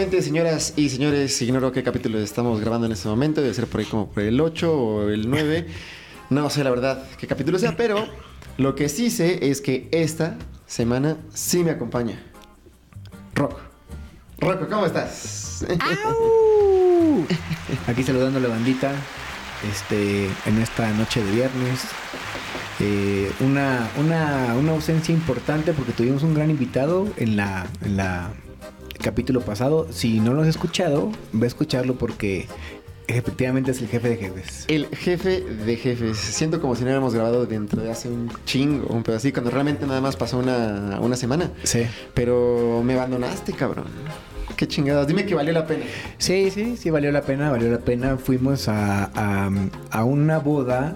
[0.00, 3.42] Nuevamente, señoras y señores, ignoro qué capítulo estamos grabando en este momento.
[3.42, 5.66] Debe ser por ahí como por el 8 o el 9.
[6.30, 8.06] No sé la verdad qué capítulo sea, pero
[8.56, 12.18] lo que sí sé es que esta semana sí me acompaña.
[13.34, 13.60] Rocco.
[14.38, 15.66] Rocco, ¿cómo estás?
[15.68, 17.26] ¡Au!
[17.86, 18.92] Aquí saludando a la bandita
[19.70, 21.82] este, en esta noche de viernes.
[22.78, 28.30] Eh, una, una, una ausencia importante porque tuvimos un gran invitado en la, en la
[29.00, 29.86] capítulo pasado.
[29.90, 32.46] Si no lo has escuchado, ve a escucharlo porque
[33.08, 34.64] efectivamente es el jefe de jefes.
[34.68, 36.16] El jefe de jefes.
[36.16, 39.86] Siento como si no hubiéramos grabado dentro de hace un chingo, un así, cuando realmente
[39.86, 41.50] nada más pasó una, una semana.
[41.64, 41.86] Sí.
[42.14, 43.86] Pero me abandonaste, cabrón.
[44.56, 45.06] Qué chingados.
[45.06, 45.84] Dime que valió la pena.
[46.18, 48.18] Sí, sí, sí, valió la pena, valió la pena.
[48.18, 49.50] Fuimos a, a,
[49.90, 50.94] a una boda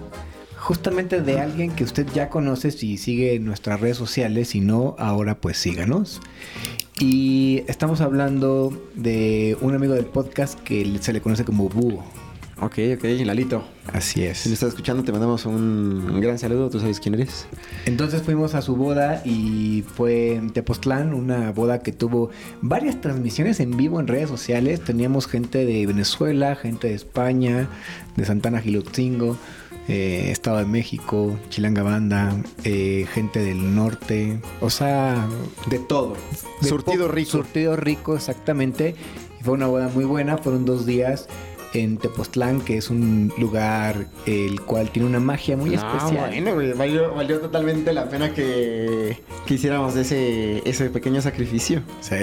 [0.57, 5.35] justamente de alguien que usted ya conoce si sigue nuestras redes sociales, si no, ahora
[5.35, 6.21] pues síganos.
[6.99, 12.05] Y estamos hablando de un amigo del podcast que se le conoce como Búho.
[12.61, 13.65] Ok, ok, Lalito.
[13.91, 14.37] Así es.
[14.37, 16.69] Si lo estás escuchando, te mandamos un gran saludo.
[16.69, 17.47] Tú sabes quién eres.
[17.85, 22.29] Entonces fuimos a su boda y fue en Tepoztlán, una boda que tuvo
[22.61, 24.79] varias transmisiones en vivo en redes sociales.
[24.79, 27.67] Teníamos gente de Venezuela, gente de España,
[28.15, 29.37] de Santana Gilotzingo,
[29.87, 35.27] eh, Estado de México, Chilanga Banda, eh, gente del norte, o sea,
[35.69, 36.15] de todo.
[36.61, 37.31] De Surtido rico.
[37.31, 38.95] Surtido rico, exactamente.
[39.39, 41.27] Y fue una boda muy buena, fueron dos días
[41.73, 46.29] en Tepoztlán, que es un lugar el cual tiene una magia muy No, especial.
[46.31, 51.81] bueno, güey, valió, valió totalmente la pena que, que hiciéramos ese, ese pequeño sacrificio.
[51.99, 52.15] Sí.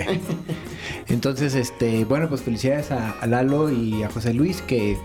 [1.08, 4.96] Entonces, este, bueno, pues felicidades a, a Lalo y a José Luis que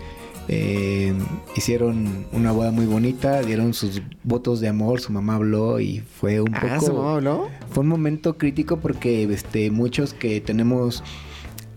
[0.48, 1.12] eh,
[1.56, 6.40] hicieron una boda muy bonita, dieron sus votos de amor, su mamá habló y fue
[6.40, 7.48] un Ah, poco ¿su mamá habló?
[7.70, 11.02] fue un momento crítico porque este muchos que tenemos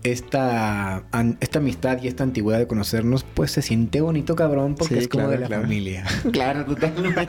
[0.04, 4.94] esta, an- esta amistad y esta antigüedad de conocernos, pues se siente bonito, cabrón, porque
[4.96, 5.62] Sí, es como de la claro.
[5.62, 6.04] familia.
[6.32, 7.24] Claro, totalmente.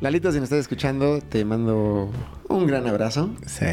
[0.00, 2.10] Lalito, si nos estás escuchando, te mando
[2.48, 3.30] un gran abrazo.
[3.46, 3.66] Sí,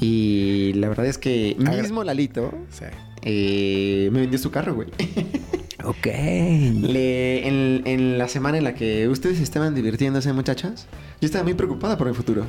[0.00, 2.84] Y la verdad es que mismo Lalito sí.
[3.22, 4.88] eh, me vendió su carro, güey.
[5.84, 6.06] Ok.
[6.06, 10.86] Le- en, en la semana en la que ustedes estaban divirtiéndose, muchachas,
[11.20, 12.44] yo estaba muy preocupada por el futuro.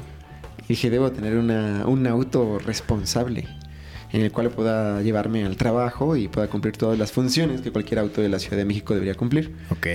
[0.67, 3.45] Dije, debo tener una- un auto responsable
[4.11, 7.99] en el cual pueda llevarme al trabajo y pueda cumplir todas las funciones que cualquier
[7.99, 9.53] auto de la Ciudad de México debería cumplir.
[9.71, 9.87] Ok.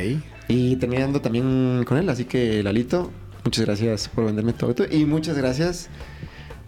[0.49, 3.11] Y terminando también con él, así que Lalito,
[3.45, 5.89] muchas gracias por venderme tu auto y muchas gracias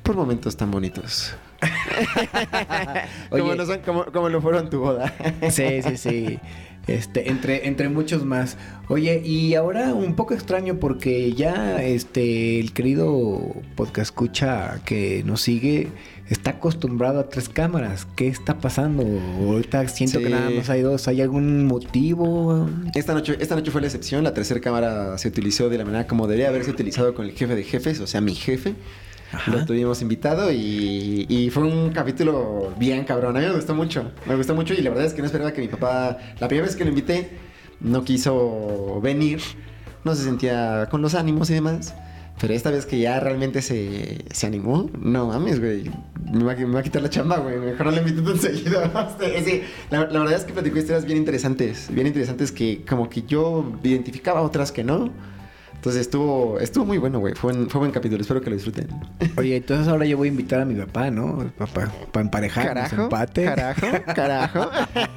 [0.03, 1.34] por momentos tan bonitos.
[3.31, 3.56] como, Oye.
[3.56, 5.12] no son- como- como lo fueron tu boda.
[5.50, 6.39] Sí, sí, sí.
[6.89, 8.56] Este, entre, entre muchos más.
[8.89, 15.43] Oye, y ahora un poco extraño porque ya este el querido podcast escucha que nos
[15.43, 15.89] sigue
[16.28, 18.09] está acostumbrado a tres cámaras.
[18.17, 19.05] ¿Qué está pasando?
[19.39, 20.25] Ahorita siento Sí.
[20.25, 21.06] que nada más hay dos.
[21.06, 22.69] ¿Hay algún motivo?
[22.97, 24.25] Esta noche, esta noche fue la excepción.
[24.25, 27.55] La tercera cámara se utilizó de la manera como debería haberse utilizado con el jefe
[27.55, 28.75] de jefes, o sea, mi jefe.
[29.32, 29.50] Ajá.
[29.50, 33.37] Lo tuvimos invitado y, y fue un capítulo bien cabrón.
[33.37, 34.10] A mí me gustó mucho.
[34.26, 36.66] Me gustó mucho y la verdad es que no esperaba que mi papá, la primera
[36.66, 37.31] vez que lo invité,
[37.81, 39.41] no quiso venir.
[40.04, 41.94] No se sentía con los ánimos y demás.
[42.41, 45.91] Pero esta vez que ya realmente se, se animó, no mames, güey.
[46.32, 47.59] Me va, a- me va a quitar la chamba, güey.
[47.59, 48.82] Mejor no le invito tan seguido.
[48.82, 51.88] Este, sí, la, la verdad es que platicó historias bien interesantes.
[51.93, 55.10] Bien interesantes que como que yo identificaba otras que no.
[55.82, 57.34] Entonces estuvo, estuvo muy bueno, güey.
[57.34, 58.20] Fue, fue buen capítulo.
[58.22, 58.87] Espero que lo disfruten.
[59.37, 61.50] Oye, entonces ahora yo voy a invitar a mi papá, ¿no?
[61.75, 61.91] Para
[62.22, 63.44] emparejar, Carajo, empate.
[63.47, 64.70] carajo, carajo.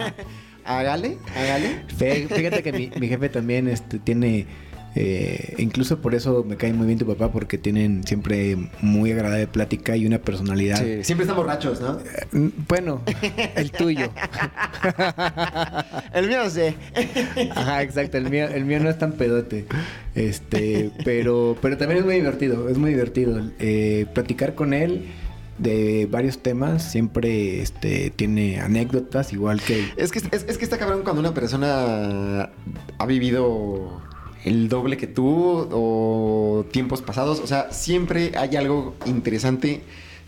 [0.65, 1.85] hágale, hágale.
[1.95, 4.47] Fí- Fíjate que mi, mi jefe también este, tiene,
[4.95, 9.47] eh, incluso por eso me cae muy bien tu papá, porque tienen siempre muy agradable
[9.47, 10.77] plática y una personalidad.
[10.77, 11.99] Sí, siempre están borrachos, ¿no?
[11.99, 13.01] Eh, Bueno,
[13.55, 14.09] el tuyo.
[16.13, 16.75] El mío sí.
[17.51, 19.65] Ajá, exacto, el mío, el mío no es tan pedote.
[20.15, 23.41] Este, pero, pero también es muy divertido, es muy divertido.
[23.59, 25.05] Eh, platicar con él
[25.57, 30.77] de varios temas, siempre este, tiene anécdotas, igual que Es que, es, es que está
[30.77, 32.49] cabrón cuando una persona
[32.97, 34.01] ha vivido
[34.45, 37.39] el doble que tú o tiempos pasados.
[37.39, 39.81] O sea, siempre hay algo interesante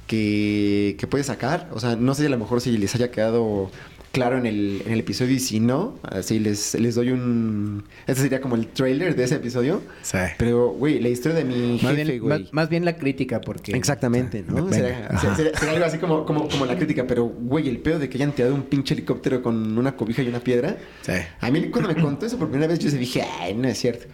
[0.07, 1.69] que, que puedes sacar.
[1.73, 3.69] O sea, no sé a lo mejor si les haya quedado
[4.11, 7.83] claro en el, en el episodio y si no, así les, les doy un...
[8.07, 9.81] Este sería como el trailer de ese episodio.
[10.01, 10.17] Sí.
[10.37, 12.41] Pero, güey, la historia de mi Más jefe, bien, güey.
[12.43, 13.73] más, más bien la crítica, porque...
[13.73, 14.71] Exactamente, ¿no?
[14.71, 15.09] Sería-
[15.57, 18.31] sería algo así como, como, como la crítica, pero, güey, el pedo de que hayan
[18.31, 20.77] tirado un pinche helicóptero con una cobija y una piedra.
[21.01, 21.11] Sí.
[21.39, 23.77] A mí cuando me contó eso por primera vez, yo se dije, ay, no es
[23.77, 24.05] cierto.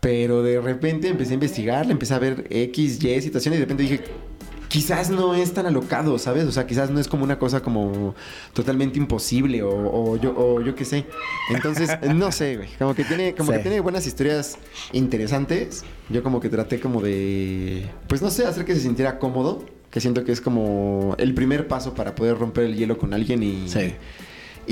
[0.00, 3.82] Pero de repente empecé a investigar, empecé a ver X, Y situaciones y de repente
[3.84, 4.00] dije,
[4.74, 6.42] quizás no es tan alocado, ¿sabes?
[6.46, 8.16] O sea, quizás no es como una cosa como
[8.52, 11.06] totalmente imposible o, o yo, o yo qué sé.
[11.48, 12.68] Entonces, no sé, güey.
[12.76, 13.58] Como que tiene, como Sí.
[13.58, 14.58] que tiene buenas historias
[14.92, 15.84] interesantes.
[16.08, 19.64] Yo como que traté como de, pues no sé, hacer que se sintiera cómodo.
[19.92, 23.44] Que siento que es como el primer paso para poder romper el hielo con alguien
[23.44, 23.78] y, Sí.
[23.78, 23.94] y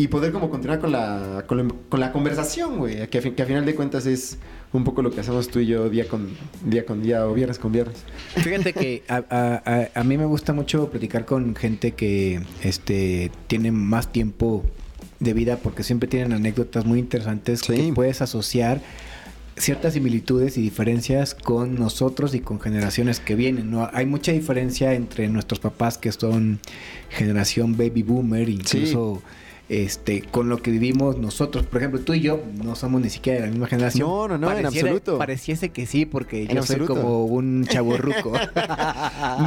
[0.09, 3.07] poder como continuar con la, con la, con la conversación, güey.
[3.09, 4.39] Que, a fin- que a final de cuentas es
[4.73, 6.29] un poco lo que hacemos tú y yo día con
[6.65, 7.99] día, con día o viernes con viernes.
[8.37, 13.71] Fíjate que a, a- a- mí me gusta mucho platicar con gente que este, tiene
[13.73, 14.65] más tiempo
[15.21, 17.75] de vida porque siempre tienen anécdotas muy interesantes Sí.
[17.75, 18.81] que puedes asociar
[19.57, 23.71] ciertas similitudes y diferencias con nosotros y con generaciones que vienen.
[23.71, 23.89] ¿no?
[23.93, 26.59] Hay mucha diferencia entre nuestros papás que son
[27.11, 29.23] generación baby boomer, incluso
[29.69, 31.65] este, con lo que vivimos nosotros.
[31.67, 34.07] Por ejemplo, tú y yo no somos ni siquiera de la misma generación.
[34.09, 35.19] No, no, no, en absoluto.
[35.19, 38.33] Pareciese que sí, porque En yo soy como un chaborruco.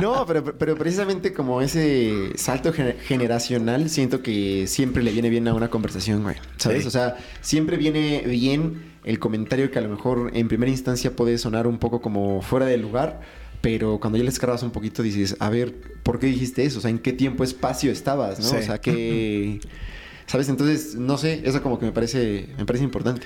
[0.01, 5.47] No, pero, pero precisamente como ese salto gener- generacional, siento que siempre le viene bien
[5.47, 6.35] a una conversación, güey.
[6.57, 6.81] ¿Sabes?
[6.83, 6.87] Sí.
[6.87, 11.37] O sea, siempre viene bien el comentario que a lo mejor en primera instancia puede
[11.37, 13.21] sonar un poco como fuera de lugar.
[13.61, 15.73] Pero cuando ya le escarbas un poquito dices, a ver,
[16.03, 16.79] ¿por qué dijiste eso?
[16.79, 18.39] O sea, ¿en qué tiempo, espacio estabas?
[18.39, 18.45] ¿no?
[18.45, 18.55] Sí.
[18.57, 19.59] O sea, que...
[20.27, 20.49] ¿Sabes?
[20.49, 23.21] Entonces, no sé, eso como que me parece, me parece importante.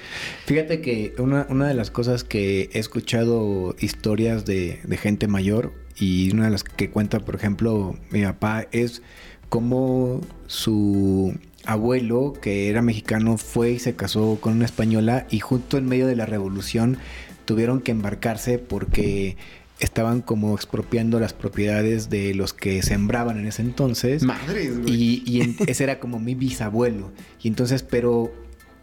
[0.46, 6.31] Fíjate que una, una de las cosas que he escuchado historias de, gente mayor y
[6.31, 9.01] una de las que cuenta, por ejemplo, mi papá es
[9.48, 15.78] cómo su abuelo, que era mexicano, fue y se casó con una española y justo
[15.78, 16.98] en medio de la revolución
[17.45, 19.38] tuvieron que embarcarse porque
[19.80, 24.24] estaban como expropiando las propiedades de los que sembraban en ese entonces.
[24.24, 24.94] Madres, güey.
[24.94, 27.12] Y, y en- ese era como mi bisabuelo.
[27.42, 28.34] Y entonces, pero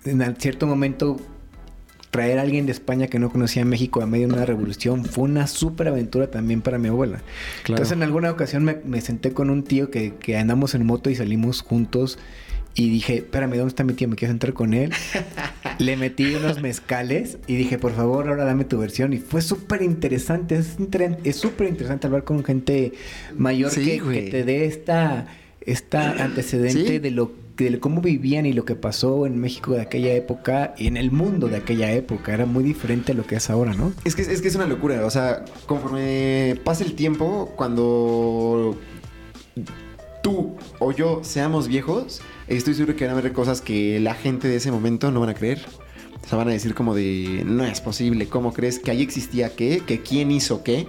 [0.05, 1.17] en cierto momento,
[2.11, 5.25] traer a alguien de España que no conocía México a medio de una revolución fue
[5.25, 7.19] una súper aventura también para mi abuela.
[7.65, 7.83] Claro.
[7.83, 11.11] Entonces, en alguna ocasión me, me senté con un tío que, que andamos en moto
[11.11, 12.19] y salimos juntos.
[12.79, 14.07] Y dije, espérame, ¿dónde está mi tío?
[14.07, 14.93] Me quiero sentar con él.
[15.79, 19.15] Le metí unos mezcales y dije, por favor, ahora dame tu versión.
[19.15, 20.61] Y fue súper interesante.
[21.25, 22.93] Es súper interesante hablar con gente
[23.37, 25.27] mayor Sí, que, que te dé esta,
[25.63, 26.99] esta antecedente Sí.
[26.99, 30.89] de lo de cómo vivían y lo que pasó en México de aquella época y
[30.89, 32.35] en el mundo de aquella época.
[32.35, 33.95] Era muy diferente a lo que es ahora, ¿no?
[34.05, 38.79] Es que, es que es una locura, o sea, conforme pasa el tiempo, cuando
[40.27, 44.49] tú o yo seamos viejos, estoy seguro que van a haber cosas que la gente
[44.49, 45.65] de ese momento no van a creer.
[46.25, 49.55] O sea, van a decir como de, no es posible, ¿cómo crees que ahí existía
[49.55, 49.85] qué?
[49.87, 50.89] ¿Que quién hizo qué?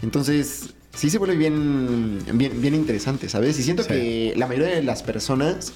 [0.00, 3.58] Entonces, sí se vuelve bien, bien, bien interesante, ¿sabes?
[3.58, 3.90] Y siento Sí.
[3.90, 5.74] que la mayoría de las personas,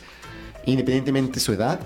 [0.64, 1.80] independientemente de su edad,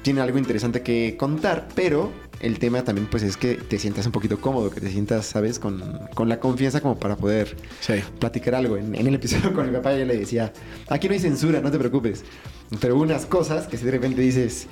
[0.00, 2.10] tienen algo interesante que contar, pero
[2.40, 5.58] el tema también pues es que te sientas un poquito cómodo, que te sientas, ¿sabes?
[5.58, 5.82] Con,
[6.14, 7.94] con la confianza como para poder Sí.
[8.18, 8.76] platicar algo.
[8.76, 10.52] En, en el episodio con mi papá yo le decía,
[10.88, 12.24] aquí no hay censura, no te preocupes.
[12.80, 14.66] Pero unas cosas que si de repente dices,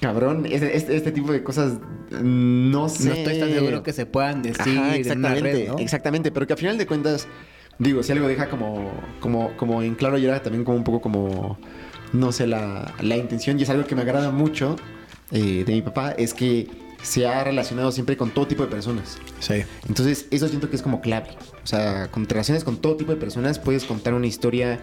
[0.00, 1.74] cabrón, este, este- este tipo de cosas
[2.10, 3.08] no sé.
[3.08, 5.78] No estoy tan seguro que se puedan decir Ajá, en una exactamente, red, ¿no?
[5.78, 7.26] exactamente, pero que al final de cuentas,
[7.78, 11.00] digo, si algo deja como, como, como en claro y era también como un poco
[11.00, 11.58] como,
[12.12, 14.76] no sé, la, la intención y es algo que me agrada mucho
[15.30, 16.68] eh, de mi papá, es que
[17.02, 19.18] se ha relacionado siempre con todo tipo de personas.
[19.40, 19.62] Sí.
[19.88, 21.30] Entonces, eso siento que es como clave.
[21.62, 24.80] O sea, con relaciones con todo tipo de personas, puedes contar una historia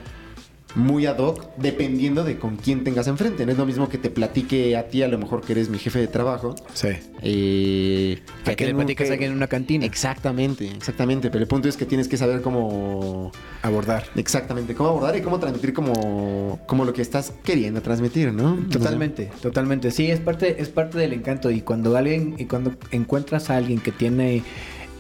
[0.76, 3.46] muy ad hoc dependiendo de con quién tengas enfrente.
[3.46, 5.80] No es lo mismo que te platique a ti, a lo mejor que eres mi
[5.80, 6.56] jefe de trabajo.
[6.74, 6.90] Sí.
[7.22, 9.86] Eh, A que le platicas a alguien en una cantina.
[9.86, 11.30] Exactamente, exactamente.
[11.30, 13.32] Pero el punto es que tienes que saber cómo.
[13.62, 14.06] Abordar.
[14.16, 18.58] Exactamente, cómo abordar y cómo transmitir como, como lo que estás queriendo transmitir, ¿no?
[18.70, 19.92] Totalmente, totalmente.
[19.92, 21.52] Sí, es parte, es parte del encanto.
[21.52, 24.44] Y cuando alguien, y cuando encuentras a alguien que tiene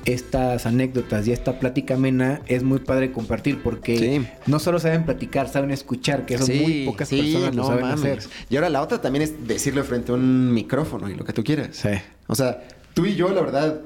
[0.06, 4.28] estas anécdotas y esta plática amena, es muy padre compartir porque Sí.
[4.48, 7.86] no solo saben platicar, saben escuchar, que Sí, muy pocas sí, personas lo no saben
[7.86, 8.00] mames.
[8.00, 8.32] hacer.
[8.50, 11.44] Y ahora la otra también es decirlo frente a un micrófono y lo que tú
[11.44, 11.70] quieras.
[11.74, 11.90] Sí.
[12.28, 12.64] O sea,
[12.94, 13.82] tú y yo, la verdad,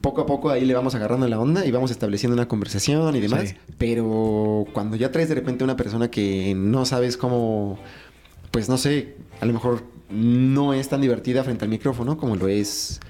[0.00, 3.20] poco a poco ahí le vamos agarrando la onda y vamos estableciendo una conversación y
[3.20, 3.54] demás.
[3.78, 7.78] Pero cuando ya traes de repente una persona que no sabes cómo,
[8.50, 12.46] pues no sé, a lo mejor no es tan divertida frente al micrófono como lo
[12.48, 13.00] es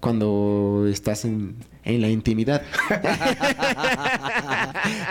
[0.00, 2.62] cuando estás en, en la intimidad.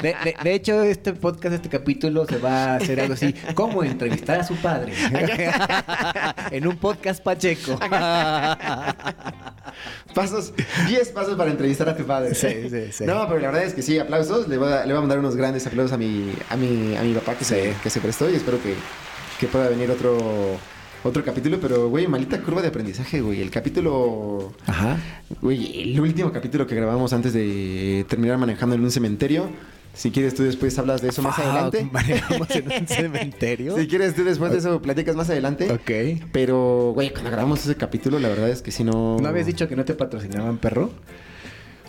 [0.02, 3.84] De, de- de hecho, este podcast, este capítulo se va a hacer algo así, ¿cómo
[3.84, 4.94] entrevistar a su padre?
[6.52, 7.78] en un podcast Pacheco.
[10.14, 10.54] Pasos,
[10.88, 12.34] 10 pasos para entrevistar a tu padre.
[12.36, 13.04] Sí, sí, sí.
[13.06, 14.48] No, pero la verdad es que sí, aplausos.
[14.48, 17.02] Le voy a, le voy a mandar unos grandes aplausos a mi, a mi, a
[17.02, 18.76] mi papá que, se, que se prestó y espero que,
[19.40, 20.58] que pueda venir otro,
[21.06, 21.58] otro capítulo.
[21.62, 23.42] Pero, güey, maldita curva de aprendizaje, güey.
[23.42, 24.98] El capítulo, Ajá.
[25.42, 29.50] güey, el último capítulo que grabamos antes de terminar manejando en un cementerio
[29.94, 31.88] Si quieres, tú después hablas de eso más adelante.
[31.92, 33.78] manejamos en un cementerio.
[33.78, 35.72] Si quieres, tú después de eso platicas más adelante.
[35.72, 36.22] Ok.
[36.34, 39.18] Pero, güey, cuando grabamos ese capítulo, la verdad es que si no.
[39.22, 40.92] ¿No habías dicho que no te patrocinaban, perro?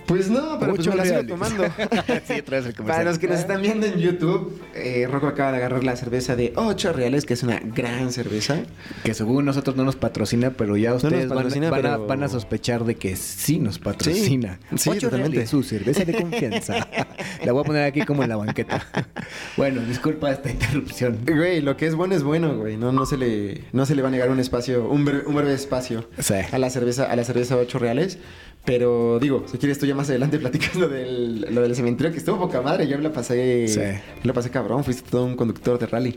[0.06, 1.64] Pues no, pero pues Mucho me la sigo tomando.
[2.26, 5.82] sí, el Para los que nos están viendo en YouTube, eh, Rocco acaba de agarrar
[5.82, 8.58] la cerveza de 8 reales, que es una gran cerveza.
[9.02, 12.28] Que según nosotros no nos patrocina, pero ya ustedes van, patrocina, van a, van a
[12.28, 14.60] sospechar de que sí nos patrocina.
[14.76, 15.36] Sí, sí, totalmente.
[15.36, 16.86] reales, su cerveza de confianza.
[17.44, 18.86] la voy a poner aquí como en la banqueta.
[19.56, 21.18] bueno, disculpa esta interrupción.
[21.26, 22.76] Güey, lo que es bueno es bueno, güey.
[22.76, 25.34] No, no, se, le, no se le va a negar un espacio, un breve, un
[25.34, 26.34] breve espacio Sí.
[26.52, 28.18] a la cerveza, a la cerveza 8 reales.
[28.66, 32.18] Pero digo, si quieres tú ya más adelante platicas lo del, lo del cementerio, que
[32.18, 32.86] estuvo poca madre.
[32.88, 33.78] Yo me la pasé, Sí.
[33.80, 36.14] me la pasé cabrón, fuiste todo un conductor de rally.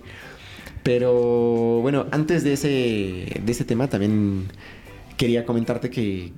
[0.83, 4.45] Pero bueno, antes de ese, de ese tema también
[5.17, 6.31] quería comentarte que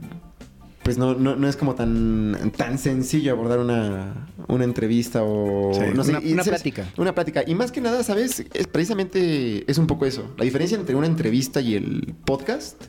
[0.83, 5.81] pues no, no, no es como tan, tan sencillo abordar una, una entrevista o Sí,
[5.93, 6.61] no sé, una- y una ¿sabes?
[6.63, 6.89] plática.
[6.97, 7.43] Una plática.
[7.45, 8.43] Y más que nada, ¿sabes?
[8.55, 10.33] Es precisamente es un poco eso.
[10.39, 12.83] La diferencia entre una entrevista y el podcast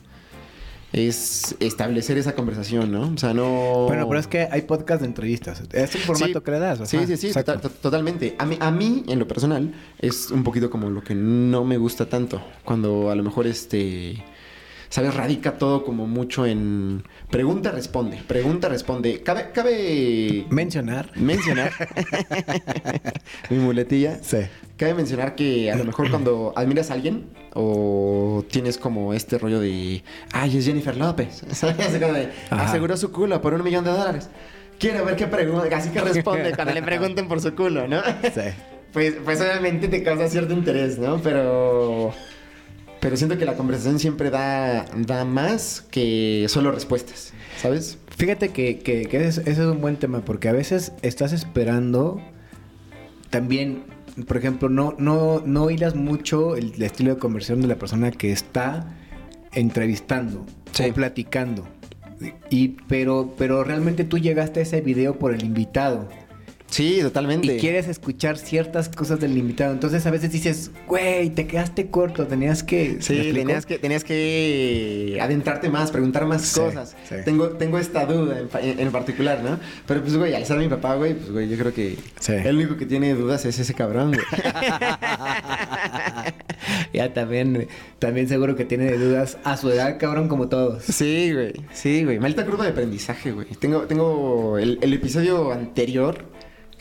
[0.93, 3.11] es establecer esa conversación, ¿no?
[3.13, 3.85] O sea, no.
[3.87, 5.61] Bueno, pero es que hay podcast de entrevistas.
[5.73, 6.45] Es el formato Sí.
[6.45, 6.87] que le das.
[6.87, 8.35] Sí, sí, sí, tota- totalmente.
[8.37, 11.77] A mí, a mí, en lo personal, es un poquito como lo que no me
[11.77, 12.41] gusta tanto.
[12.63, 14.23] Cuando a lo mejor este.
[14.89, 15.15] ¿Sabes?
[15.15, 18.21] Radica todo como mucho en pregunta, responde.
[18.27, 19.23] Pregunta, responde.
[19.23, 21.09] Cabe, cabe Mencionar.
[21.15, 21.71] mencionar.
[23.49, 24.19] mi muletilla.
[24.21, 24.37] Sí.
[24.77, 29.59] Cabe mencionar que a lo mejor cuando admiras a alguien o tienes como este rollo
[29.59, 31.97] de, ay, es Jennifer López, ¿sabes?
[31.99, 34.29] Como de, aseguró su culo por un millón de dólares.
[34.79, 38.01] Quiero ver qué pregunta, así que responde cuando le pregunten por su culo, ¿no?
[38.23, 38.41] Sí.
[38.93, 41.17] Pues, pues obviamente te causa cierto interés, ¿no?
[41.19, 42.13] Pero,
[42.99, 47.97] pero siento que la conversación siempre da, da más que solo respuestas, ¿sabes?
[48.15, 52.21] Fíjate que, que- que ese es un buen tema porque a veces estás esperando
[53.31, 53.83] también,
[54.27, 58.11] por ejemplo, no, no, no hilas mucho el, el estilo de conversión de la persona
[58.11, 58.95] que está
[59.53, 60.85] entrevistando Sí.
[60.89, 61.67] o platicando.
[62.49, 66.07] Y, pero, pero realmente tú llegaste a ese video por el invitado
[66.73, 67.55] Sí, totalmente.
[67.55, 69.73] y quieres escuchar ciertas cosas del invitado.
[69.73, 72.95] Entonces a veces dices, güey, te quedaste corto, tenías que...
[72.95, 76.95] ¿me Sí, tenías que, tenías que adentrarte más, preguntar más Sí, cosas.
[77.07, 77.15] sí.
[77.25, 79.59] Tengo, tengo esta duda en, particular, ¿no?
[79.85, 82.33] Pero pues, güey, al ser mi papá, güey, pues, güey, yo creo que Sí.
[82.33, 84.25] el único que tiene dudas es ese cabrón, güey.
[86.93, 87.67] ya también,
[87.99, 90.83] también seguro que tiene dudas a su edad, cabrón, como todos.
[90.83, 92.19] sí, güey, sí, güey.
[92.19, 93.47] Malta curva de aprendizaje, güey.
[93.59, 96.25] Tengo, tengo el, el episodio anterior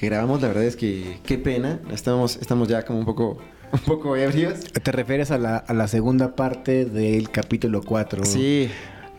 [0.02, 1.78] que grabamos, la verdad es que qué pena.
[1.92, 3.38] Estamos, estamos ya como un poco,
[3.70, 4.58] un poco ebrios.
[4.64, 8.24] ¿Te refieres a la, a la segunda parte del capítulo 4?
[8.24, 8.68] Sí,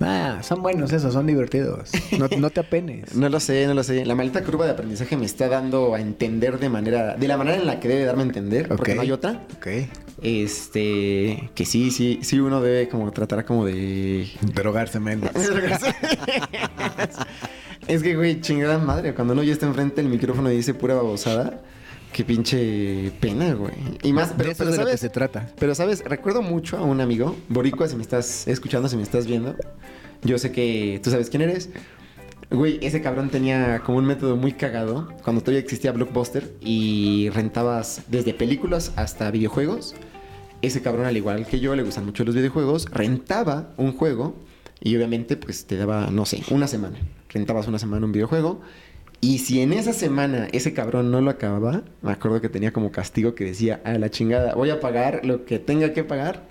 [0.02, 1.92] Ah, son buenos esos, son divertidos.
[2.20, 3.16] No, no te apenes.
[3.16, 4.06] no lo sé, no lo sé.
[4.06, 7.56] La maldita curva de aprendizaje me está dando a entender de manera, de la manera
[7.56, 9.46] en la que debe darme a entender, porque no hay otra.
[9.56, 9.68] Ok.
[10.22, 14.30] Este, que sí, sí, sí uno debe como tratar como de...
[14.42, 15.32] Drogarse menos.
[17.88, 20.96] es que, güey, chingada madre, cuando uno ya está enfrente del micrófono y dice pura
[20.96, 21.62] babosada,
[22.12, 23.74] qué pinche pena, güey.
[24.04, 25.00] Y más, de pero, eso pero es de lo que ¿sabes?
[25.02, 25.50] se trata.
[25.60, 26.04] Pero, ¿sabes?
[26.06, 29.56] Recuerdo mucho a un amigo, Boricua, si me estás escuchando, si me estás viendo.
[30.24, 31.70] Yo sé que tú sabes quién eres.
[32.50, 38.04] Güey, ese cabrón tenía como un método muy cagado cuando todavía existía Blockbuster y rentabas
[38.08, 39.96] desde películas hasta videojuegos.
[40.62, 44.36] Ese cabrón, al igual que yo, le gustan mucho los videojuegos, rentaba un juego
[44.80, 46.98] y obviamente pues te daba, no sé, una semana.
[47.34, 48.62] Rentabas una semana un videojuego
[49.24, 52.92] y si en esa semana ese cabrón no lo acababa, me acuerdo que tenía como
[52.92, 56.44] castigo que decía, a la chingada, voy a pagar lo que tenga que pagar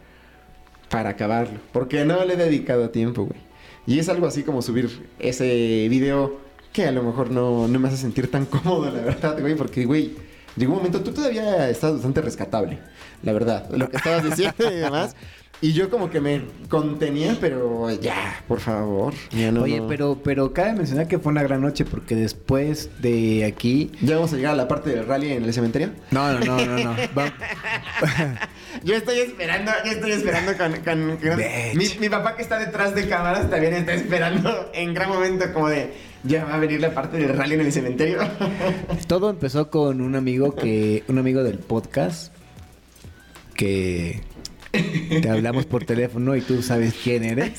[0.88, 1.60] para acabarlo.
[1.74, 3.38] Porque no le he dedicado tiempo, güey.
[3.86, 6.38] Y es algo así como subir ese video
[6.72, 9.54] que a lo mejor no, no me hace sentir tan cómodo, la verdad, güey.
[9.54, 10.14] Porque, güey,
[10.56, 12.78] llegó un momento, tú todavía estás bastante rescatable,
[13.22, 13.68] la verdad.
[13.70, 15.14] Lo que estabas diciendo y demás.
[15.62, 19.14] Y yo como que me contenía, pero ya, por favor.
[19.30, 19.86] Ya no, Oye, no.
[19.86, 23.92] pero, pero cabe mencionar que fue una gran noche porque después de aquí...
[24.02, 25.90] ¿Ya vamos a llegar a la parte del rally en el cementerio?
[26.10, 26.96] No, no, no, no, no.
[28.84, 30.72] Yo estoy esperando, yo estoy esperando con...
[30.80, 31.38] con- con-
[31.76, 35.68] mi, mi papá que está detrás de cámaras también está esperando en gran momento como
[35.68, 35.92] de...
[36.24, 38.18] Ya va a venir la parte del rally en el cementerio.
[39.06, 42.32] Todo empezó con un amigo que, un amigo del podcast
[43.54, 44.20] que
[44.72, 47.52] te hablamos por teléfono y tú sabes quién eres.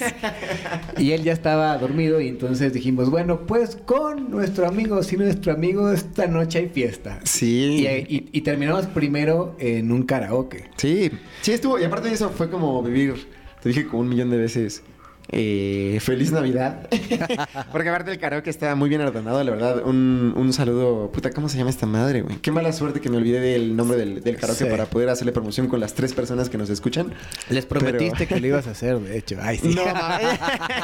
[0.98, 5.54] Y él ya estaba dormido y entonces dijimos, bueno, pues con nuestro amigo, sin nuestro
[5.54, 7.20] amigo, esta noche hay fiesta.
[7.24, 7.86] Sí.
[7.88, 10.66] Y, y- y terminamos primero en un karaoke.
[10.78, 11.80] Sí, sí estuvo.
[11.80, 13.14] Y aparte de eso fue como vivir,
[13.62, 14.82] te dije como un millón de veces,
[15.30, 16.88] Eh, feliz Navidad.
[17.72, 19.82] Porque aparte el karaoke estaba muy bien ordenado, la verdad.
[19.86, 21.12] Un, un saludo.
[21.12, 22.38] Puta, ¿cómo se llama esta madre, güey?
[22.38, 24.70] Qué mala suerte que me olvidé del nombre del, del karaoke Sí.
[24.70, 27.14] para poder hacerle promoción con las tres personas que nos escuchan.
[27.50, 29.38] Les prometiste que lo ibas a hacer, de hecho.
[29.42, 29.74] Ay, sí.
[29.74, 29.84] No,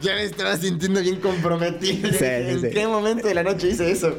[0.00, 2.10] ya me estaba sintiendo bien comprometido.
[2.10, 4.16] Sí, ¿En qué momento de la noche hice eso?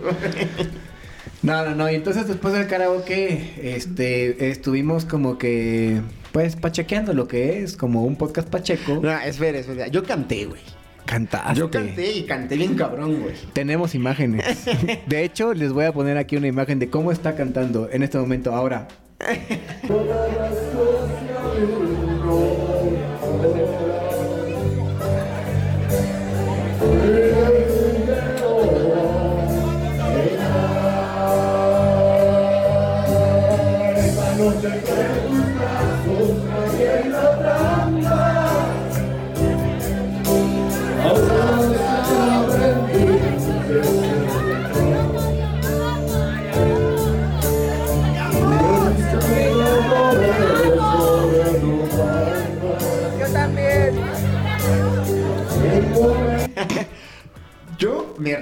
[1.41, 1.91] No, no, no.
[1.91, 6.01] Y entonces después del karaoke, este, estuvimos como que,
[6.33, 8.99] pues, pachequeando lo que es, como un podcast pacheco.
[9.01, 9.87] no, espera, espera.
[9.87, 10.61] Yo canté, güey.
[11.05, 11.59] Cantaste.
[11.59, 13.35] Yo canté y canté bien cabrón, güey.
[13.53, 14.65] Tenemos imágenes.
[15.07, 18.17] De hecho, les voy a poner aquí una imagen de cómo está cantando en este
[18.17, 18.87] momento ahora.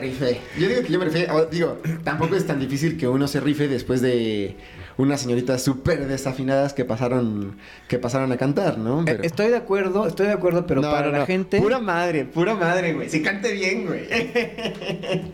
[0.01, 0.41] rifé.
[0.59, 1.31] Yo digo que yo me rifé.
[1.31, 4.57] O, digo, tampoco es tan difícil que uno se rife después de
[4.97, 7.55] unas señoritas súper desafinadas que pasaron,
[7.87, 9.05] que pasaron a cantar, ¿no?
[9.07, 11.59] Eh, Estoy de acuerdo, estoy de acuerdo, pero No, para no, la gente...
[11.61, 13.09] Pura madre, pura madre, güey.
[13.09, 14.05] Si cante bien, güey.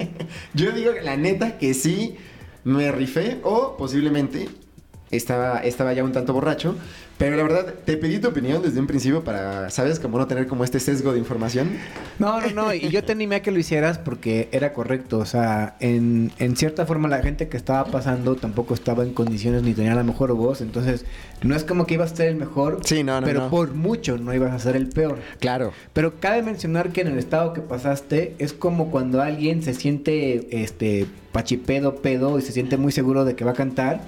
[0.54, 2.16] Yo digo que la neta que sí
[2.64, 4.48] me rifé o posiblemente
[5.12, 6.76] estaba, estaba ya un tanto borracho.
[7.18, 10.00] Pero la verdad, te pedí tu opinión desde un principio para, ¿sabes?
[10.00, 11.70] Como no tener como este sesgo de información.
[12.20, 12.74] No, no, no.
[12.76, 15.18] Y yo te animé a que lo hicieras porque era correcto.
[15.18, 19.64] O sea, en, en cierta forma la gente que estaba pasando tampoco estaba en condiciones
[19.64, 20.62] ni tenía la mejor voz.
[20.62, 21.06] Entonces,
[21.42, 22.82] no es como que ibas a ser el mejor.
[22.84, 23.50] Sí, no, no, Pero no.
[23.50, 25.18] por mucho no ibas a ser el peor.
[25.40, 25.74] Claro.
[25.94, 30.62] Pero cabe mencionar que en el estado que pasaste es como cuando alguien se siente
[30.62, 34.02] este pachipedo pedo y se siente muy seguro de que va a cantar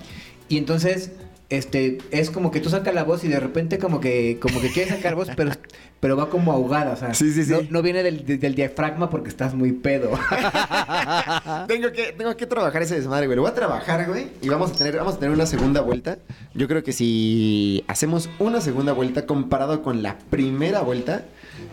[0.50, 1.12] y entonces
[1.50, 4.70] este es como que tú sacas la voz y de repente como que como que
[4.70, 5.52] quieres sacar voz pero
[6.00, 7.52] pero va como ahogada, o sea, Sí, sí, sí.
[7.52, 10.12] No, no viene del, de- del diafragma porque estás muy pedo.
[11.68, 13.36] tengo, que, tengo que trabajar ese desmadre, güey.
[13.36, 14.28] Lo voy a trabajar, güey.
[14.42, 16.18] Y vamos a tener, vamos a tener una segunda vuelta.
[16.54, 21.26] Yo creo que si hacemos una segunda vuelta comparado con la primera vuelta,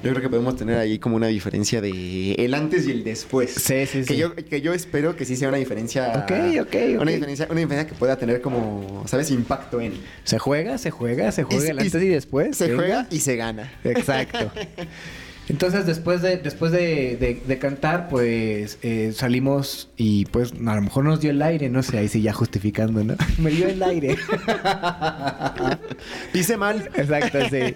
[0.03, 3.51] yo creo que podemos tener ahí como una diferencia de el antes y el después.
[3.55, 4.17] Sí, sí, que sí.
[4.17, 6.13] Yo, que yo espero que sí sea una diferencia.
[6.25, 7.01] Ok, ok.
[7.01, 9.31] Una diferencia, una diferencia que pueda tener como, ¿sabes?
[9.31, 9.95] Impacto en.
[10.25, 12.57] se juega, se juega, se juega el y- antes y después.
[12.57, 12.77] Se venga.
[12.79, 13.73] juega y se gana.
[13.85, 14.51] Exacto.
[15.49, 20.83] Entonces, después de, después de, de- de cantar, pues eh, salimos y pues a lo
[20.83, 23.15] mejor nos dio el aire, no sé, ahí sí ya justificando, ¿no?
[23.39, 24.17] Me dio el aire.
[26.33, 26.91] Pise mal.
[26.95, 27.75] Exacto, sí.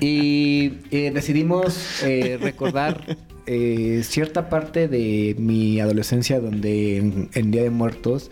[0.00, 7.62] Y eh, decidimos eh, recordar eh, cierta parte de mi adolescencia donde en, en Día
[7.62, 8.30] de Muertos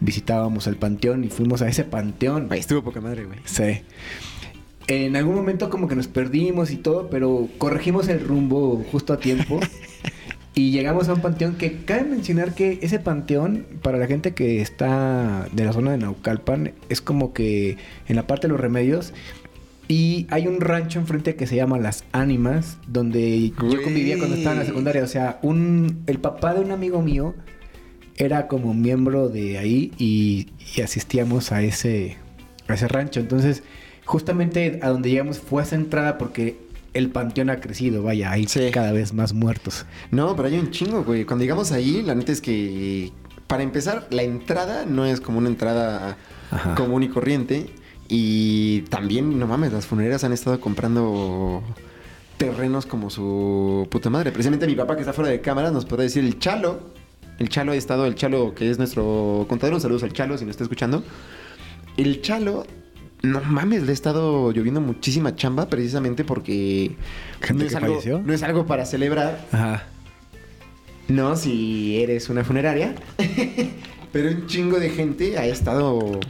[0.00, 2.48] visitábamos el panteón y fuimos a ese panteón.
[2.50, 3.38] Ay, estuvo poca madre, güey.
[3.44, 3.80] Sí.
[4.88, 9.18] En algún momento como que nos perdimos y todo, pero corregimos el rumbo justo a
[9.18, 9.60] tiempo.
[10.54, 14.62] y llegamos a un panteón que cabe mencionar que ese panteón, para la gente que
[14.62, 17.76] está de la zona de Naucalpan, es como que
[18.08, 19.12] en la parte de los remedios.
[19.88, 24.54] Y hay un rancho enfrente que se llama Las Ánimas, donde yo convivía cuando estaba
[24.54, 25.02] en la secundaria.
[25.02, 27.34] O sea, un, el papá de un amigo mío
[28.16, 32.16] era como miembro de ahí y, y asistíamos a ese,
[32.68, 33.20] a ese rancho.
[33.20, 33.62] Entonces,
[34.08, 36.56] justamente a donde llegamos fue esa entrada porque
[36.94, 38.70] el panteón ha crecido, vaya, hay Sí.
[38.72, 39.84] cada vez más muertos.
[40.10, 41.26] No, pero hay un chingo, güey.
[41.26, 43.12] Cuando llegamos ahí, la neta es que,
[43.46, 46.16] para empezar, la entrada no es como una entrada
[46.50, 46.74] Ajá.
[46.74, 47.66] común y corriente.
[48.08, 51.62] Y también, no mames, las funerarias han estado comprando
[52.38, 54.32] terrenos como su puta madre.
[54.32, 56.80] Precisamente mi papá, que está fuera de cámara, nos puede decir el Chalo.
[57.38, 59.74] El Chalo ha estado, el Chalo, que es nuestro contador.
[59.74, 61.04] Un saludo al Chalo, si nos está escuchando.
[61.98, 62.66] El Chalo,
[63.22, 66.92] no mames, le ha estado lloviendo muchísima chamba precisamente porque
[67.40, 68.22] ¿Gente no es, que algo, falleció?
[68.24, 69.44] no es algo para celebrar.
[69.52, 69.84] Ajá.
[71.08, 72.94] No, si eres una funeraria.
[74.12, 76.20] Pero un chingo de gente ha estado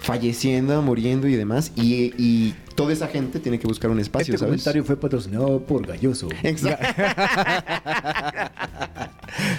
[0.00, 1.72] falleciendo, muriendo y demás.
[1.76, 4.52] Y, y toda esa gente tiene que buscar un espacio, Este ¿sabes?
[4.62, 6.28] comentario fue patrocinado por Galloso.
[6.42, 6.84] Exacto.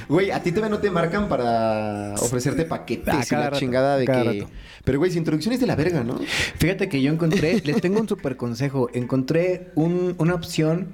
[0.10, 3.98] Güey, a ti todavía no te marcan para ofrecerte paquetes Ah, y la rato, chingada
[3.98, 4.12] de que.
[4.24, 4.50] rato.
[4.84, 6.20] Pero, güey, su introducción es de la verga, ¿no?
[6.58, 8.90] Fíjate que yo encontré, les tengo un super consejo.
[8.94, 10.90] Encontré un- una opción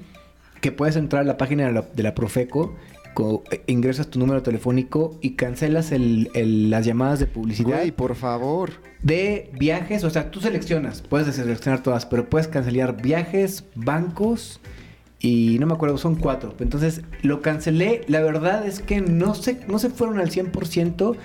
[0.61, 2.75] que puedes entrar a la página de la, de la Profeco
[3.15, 7.91] co- eh, ingresas tu número telefónico y cancelas el- el- las llamadas de publicidad Güey,
[7.91, 8.69] por favor.
[9.03, 10.03] de viajes.
[10.05, 14.61] O sea, tú seleccionas, puedes seleccionar todas, pero puedes cancelar viajes, bancos
[15.21, 16.55] y no me acuerdo, son cuatro.
[16.59, 18.01] Entonces lo cancelé.
[18.07, 21.15] La verdad es que no se, no se fueron al 100%.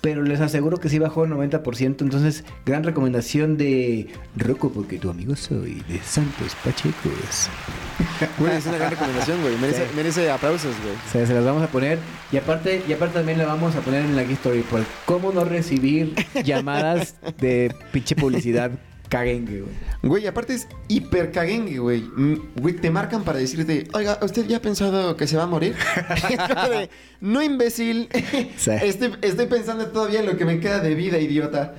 [0.00, 1.80] Pero les aseguro que sí bajó al 90%.
[2.02, 7.48] Entonces, gran recomendación de Rocco, porque tu amigo soy de Santos Pachecos.
[8.38, 9.56] Güey, es una gran recomendación, güey.
[9.58, 9.92] Merece, Sí.
[9.94, 10.94] merece aplausos, güey.
[10.94, 12.00] O sea, se las vamos a poner.
[12.32, 15.44] Y aparte, y aparte también la vamos a poner en la history por cómo no
[15.44, 18.72] recibir llamadas de pinche publicidad
[19.12, 19.72] caguengue, güey.
[20.02, 22.00] Güey, aparte es hiper caguengue, güey.
[22.00, 25.46] Mm, Güey, te marcan para decirte, oiga, ¿usted ya ha pensado que se va a
[25.46, 25.74] morir?
[27.20, 28.08] No, imbécil.
[28.56, 28.72] Sí.
[28.82, 31.74] Estoy, estoy pensando todavía en lo que me queda de vida, idiota.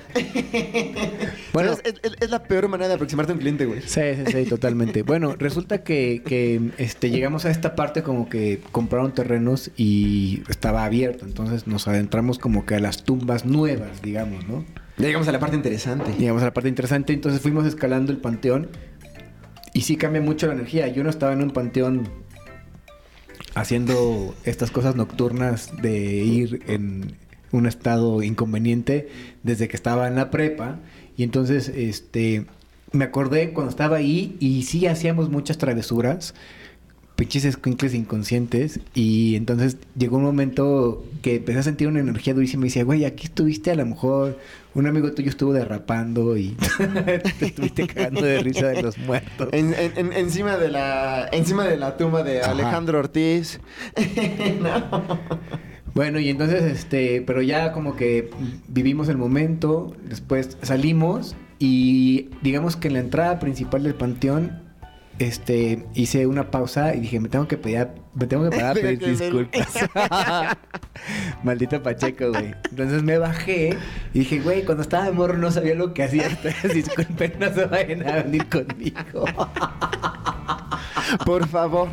[1.51, 1.71] Bueno.
[1.71, 3.81] Bueno, es, es- es la peor manera de aproximarte a un cliente, güey.
[3.81, 5.01] Sí, sí, sí, totalmente.
[5.03, 10.85] Bueno, resulta que, que, este, llegamos a esta parte como que compraron terrenos y estaba
[10.85, 11.25] abierto.
[11.25, 14.63] Entonces nos adentramos como que a las tumbas nuevas, digamos, ¿no?
[14.97, 16.13] Llegamos a la parte interesante.
[16.17, 18.69] Llegamos a la parte interesante, entonces fuimos escalando el panteón
[19.73, 20.87] y sí cambia mucho la energía.
[20.87, 22.07] Yo no estaba en un panteón
[23.55, 27.17] haciendo estas cosas nocturnas de ir en
[27.51, 29.09] un estado inconveniente
[29.43, 30.79] desde que estaba en la prepa
[31.15, 32.45] y entonces este
[32.91, 36.33] me acordé cuando estaba ahí y sí hacíamos muchas travesuras
[37.15, 42.65] pinches escuincles inconscientes y entonces llegó un momento que empecé a sentir una energía durísima
[42.65, 44.39] y decía, güey, aquí estuviste a lo mejor,
[44.73, 46.55] un amigo tuyo estuvo derrapando y
[47.39, 49.49] te estuviste cagando de risa de los muertos.
[49.51, 52.51] En- en- en- encima de la encima de la tumba de Ajá.
[52.51, 53.59] Alejandro Ortiz.
[54.61, 55.03] no.
[55.93, 58.31] Bueno, y entonces, este, pero ya como que
[58.67, 64.63] vivimos el momento, después salimos y digamos que en la entrada principal del panteón,
[65.19, 68.73] este, hice una pausa y dije, me tengo que pedir, me tengo que parar a
[68.73, 69.67] pedir disculpas.
[71.43, 72.53] Maldito Pacheco, güey.
[72.69, 73.77] Entonces me bajé
[74.13, 76.27] y dije, güey, cuando estaba de morro no sabía lo que hacía.
[76.43, 79.25] Entonces, disculpen, no se vayan a venir conmigo.
[81.25, 81.89] Por favor.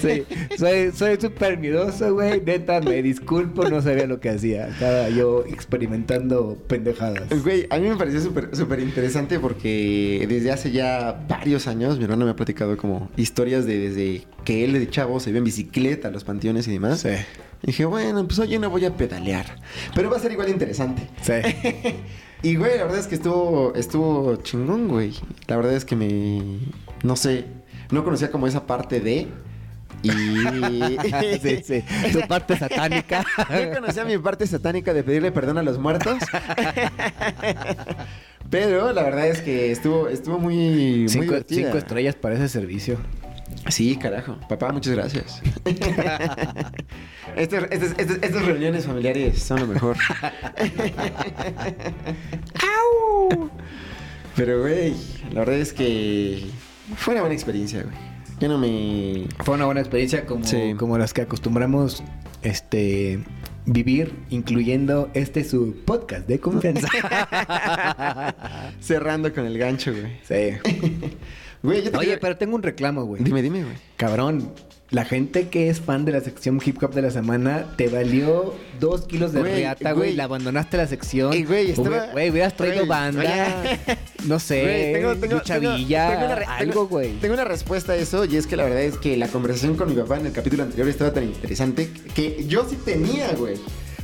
[0.00, 0.24] Sí,
[0.56, 2.40] soy soy súper miedoso, güey.
[2.40, 4.68] Neta, me disculpo, no sabía lo que hacía.
[4.68, 7.28] Estaba yo experimentando pendejadas.
[7.42, 12.04] Güey, a mí me pareció súper súper interesante porque desde hace ya varios años mi
[12.04, 15.44] hermano me ha platicado como historias de desde que él de chavo se iba en
[15.44, 17.00] bicicleta a los panteones y demás.
[17.00, 17.10] Sí,
[17.62, 19.56] Y dije, bueno, pues hoy no voy a pedalear.
[19.94, 21.02] Pero va a ser igual interesante.
[21.20, 21.32] sí.
[22.42, 25.14] Y güey, la verdad es que estuvo, estuvo chingón, güey.
[25.48, 26.58] La verdad es que me.
[27.02, 27.46] No sé.
[27.90, 29.26] No conocía como esa parte de.
[30.02, 30.10] Y.
[31.42, 31.82] sí, sí.
[32.12, 33.24] Tu parte satánica.
[33.50, 36.18] No conocía mi parte satánica de pedirle perdón a los muertos.
[38.50, 40.54] Pero la verdad es que estuvo, estuvo muy,
[41.00, 41.62] muy Cinco, divertida.
[41.64, 42.98] cinco estrellas para ese servicio.
[43.68, 44.38] Sí, carajo.
[44.48, 45.42] Papá, muchas gracias.
[47.36, 49.96] Estas, reuniones familiares son lo mejor.
[54.36, 54.94] Pero, güey,
[55.32, 56.44] la verdad es que
[56.96, 57.94] fue una buena experiencia, güey.
[58.38, 59.26] Yo no me...
[59.44, 60.74] Fue una buena experiencia como, Sí.
[60.76, 62.02] como las que acostumbramos
[62.42, 63.24] este
[63.64, 66.88] vivir, incluyendo este su podcast de confianza.
[68.80, 70.18] Cerrando con el gancho, güey.
[70.22, 70.58] sí.
[71.66, 73.22] Güey, yo te Oye, quiero- pero tengo un reclamo, güey.
[73.22, 73.74] Dime, dime, güey.
[73.96, 74.52] Cabrón,
[74.90, 78.54] la gente que es fan de la sección hip hop de la semana te valió
[78.78, 80.14] dos kilos de Güey, riata, güey.
[80.14, 81.32] La abandonaste la sección.
[81.32, 83.78] Ey, güey, estaba- Güey, hubieras traído Güey, banda.
[84.26, 84.62] No sé.
[84.62, 87.12] Güey, tengo, tengo, lucha tengo- villa, tengo una re- algo, güey.
[87.20, 89.88] Tengo una respuesta a eso y es que la verdad es que la conversación con
[89.88, 93.56] mi papá en el capítulo anterior estaba tan interesante que yo sí tenía, güey,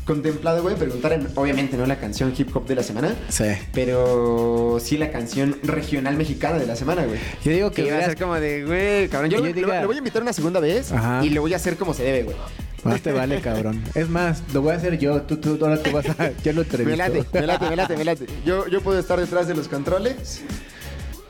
[0.05, 3.45] contemplado, güey, preguntar en, obviamente no la canción hip hop de la semana, Sí.
[3.73, 7.19] pero sí la canción regional mexicana de la semana, güey.
[7.45, 9.87] Yo digo Que que a ser como de, güey, cabrón, yo, yo lo- diga- lo,
[9.87, 11.25] voy a invitar una segunda vez Ajá.
[11.25, 12.37] y lo voy a hacer como se debe, güey.
[12.85, 13.81] Más te vale, cabrón.
[13.95, 15.23] Es más, lo voy a hacer yo.
[15.23, 16.33] Tú, tú, ahora tú vas a...
[16.43, 16.91] Yo lo entrevisto.
[16.91, 18.27] Me late, me late, me late, me late.
[18.45, 20.43] Yo, yo puedo estar detrás de los controles,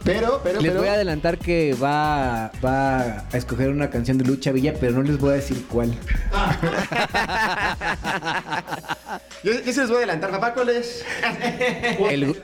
[0.05, 0.81] pero, pero, Les pero...
[0.81, 5.03] voy a adelantar que va, va a escoger una canción de Lucha Villa, pero no
[5.03, 5.93] les voy a decir cuál.
[9.45, 11.05] Yo, yo se los voy a adelantar, papá, ¿cuál es?
[12.11, 12.37] El,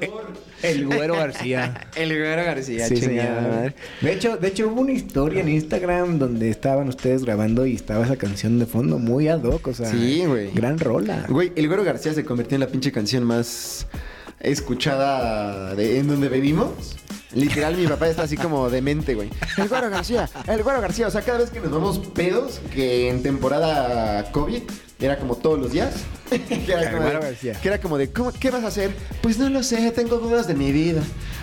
[0.62, 1.86] el Güero García.
[1.94, 3.74] El Güero García, Sí, chingada señor.
[4.00, 8.04] De hecho, de hecho hubo una historia en Instagram donde estaban ustedes grabando y estaba
[8.04, 10.50] esa canción de fondo muy ad hoc, o sea, Sí, güey.
[10.52, 11.24] gran rola.
[11.28, 13.86] Güey, el Güero García se convirtió en la pinche canción más
[14.40, 16.96] escuchada de, en donde vivimos.
[17.32, 19.30] Literal, mi papá está así como demente, güey.
[19.56, 21.08] El Güero García, el Güero García.
[21.08, 24.62] O sea, cada vez que nos vamos pedos, que en temporada COVID
[25.00, 25.94] era como todos los días.
[26.30, 28.90] que, era como de, que era como de, ¿cómo- ¿qué vas a hacer?
[29.22, 31.02] Pues no lo sé, tengo dudas de mi vida.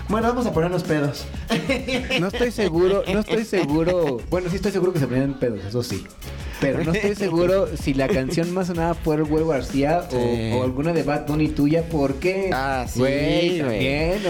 [0.10, 1.26] Bueno, vamos a ponernos pedos.
[2.20, 4.18] No estoy seguro, no estoy seguro.
[4.30, 6.06] Bueno, sí estoy seguro que se ponían pedos, eso sí.
[6.62, 10.52] Pero no estoy seguro si la canción más sonada fue el Güey García o- Sí.
[10.54, 12.50] o, alguna de Bad Bunny tuya, porque.
[12.54, 14.30] Ah, sí, Güey, también, no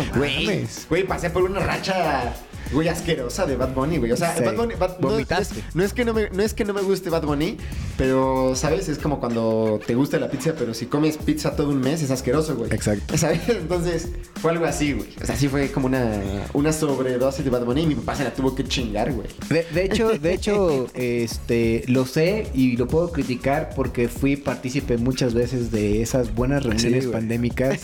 [0.90, 2.34] güey, pasé por una racha,
[2.74, 4.12] güey, asquerosa de Bad Bunny, güey.
[4.12, 4.44] O sea, Sí.
[4.44, 5.28] Bad Bunny, Bad- no, es,
[5.74, 7.58] no es que no me, no es que no me guste Bad Bunny,
[7.98, 8.90] pero, ¿sabes?
[8.90, 12.12] Es como cuando te gusta la pizza, pero si comes pizza todo un mes es
[12.12, 12.72] asqueroso, güey.
[12.74, 13.18] Exacto.
[13.18, 13.48] ¿Sabes?
[13.50, 14.10] Entonces,
[14.42, 15.10] fue algo así, güey.
[15.22, 16.22] O sea, sí fue como una,
[16.54, 19.28] una sobredosis de Bad Bunny y mi papá se la tuvo que chingar, güey.
[19.50, 24.98] De, de hecho, de hecho, este, lo sé y lo puedo criticar porque fui partícipe
[24.98, 27.14] muchas veces de esas buenas reuniones güey.
[27.14, 27.82] pandémicas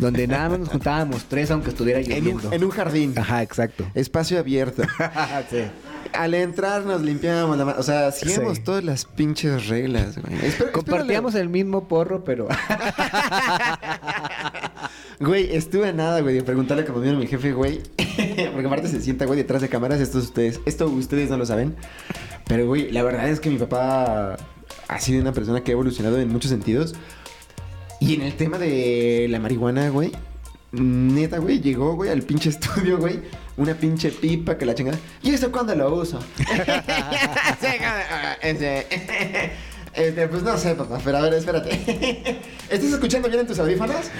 [0.00, 2.48] donde nada más nos juntábamos tres aunque estuviera En lloviendo.
[2.48, 3.14] un, en un jardín.
[3.16, 3.84] Ajá, exacto.
[4.14, 4.84] Espacio abierto.
[5.50, 5.62] sí.
[6.12, 7.80] Al entrar nos limpiábamos la mano.
[7.80, 8.32] O sea, Sí.
[8.64, 10.36] todas las pinches reglas, güey.
[10.46, 12.46] Espero- Compartíamos el mismo porro, pero
[15.18, 17.80] Güey, estuve a nada, güey, de preguntarle como vino mi jefe, güey.
[18.52, 19.98] Porque aparte se sienta, güey, detrás de cámaras.
[20.00, 21.74] Esto ustedes, esto ustedes no lo saben.
[22.46, 24.36] Pero, güey, la verdad es que mi papá
[24.86, 26.94] ha sido una persona que ha evolucionado en muchos sentidos.
[27.98, 30.12] Y en el tema de la marihuana, güey.
[30.80, 33.20] Neta, güey, llegó, güey, al pinche estudio, güey.
[33.56, 34.98] Una pinche pipa que la chingada.
[35.22, 36.18] ¿Y eso cuándo lo uso?
[39.94, 41.70] Este, pues no sé, papá, pero a ver, espérate.
[42.68, 44.10] ¿Estás escuchando bien en tus audífonos?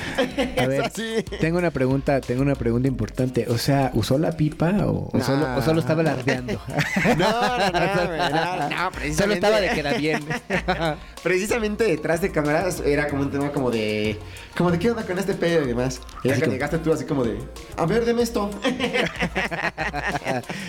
[0.57, 0.91] a ver,
[1.41, 3.47] tengo una pregunta, tengo una pregunta importante.
[3.49, 6.61] O sea, ¿usó la pipa o, solo, o solo estaba alardeando?
[7.19, 9.15] No, no, no, no, no, precisamente.
[9.15, 10.25] Solo estaba de queda bien.
[11.23, 14.19] Precisamente detrás de cámaras era como un tema como de.
[14.57, 16.01] Como de qué onda con este pedo y demás.
[16.23, 17.39] Y ya que llegaste tú así como de.
[17.77, 18.51] A ver, deme esto.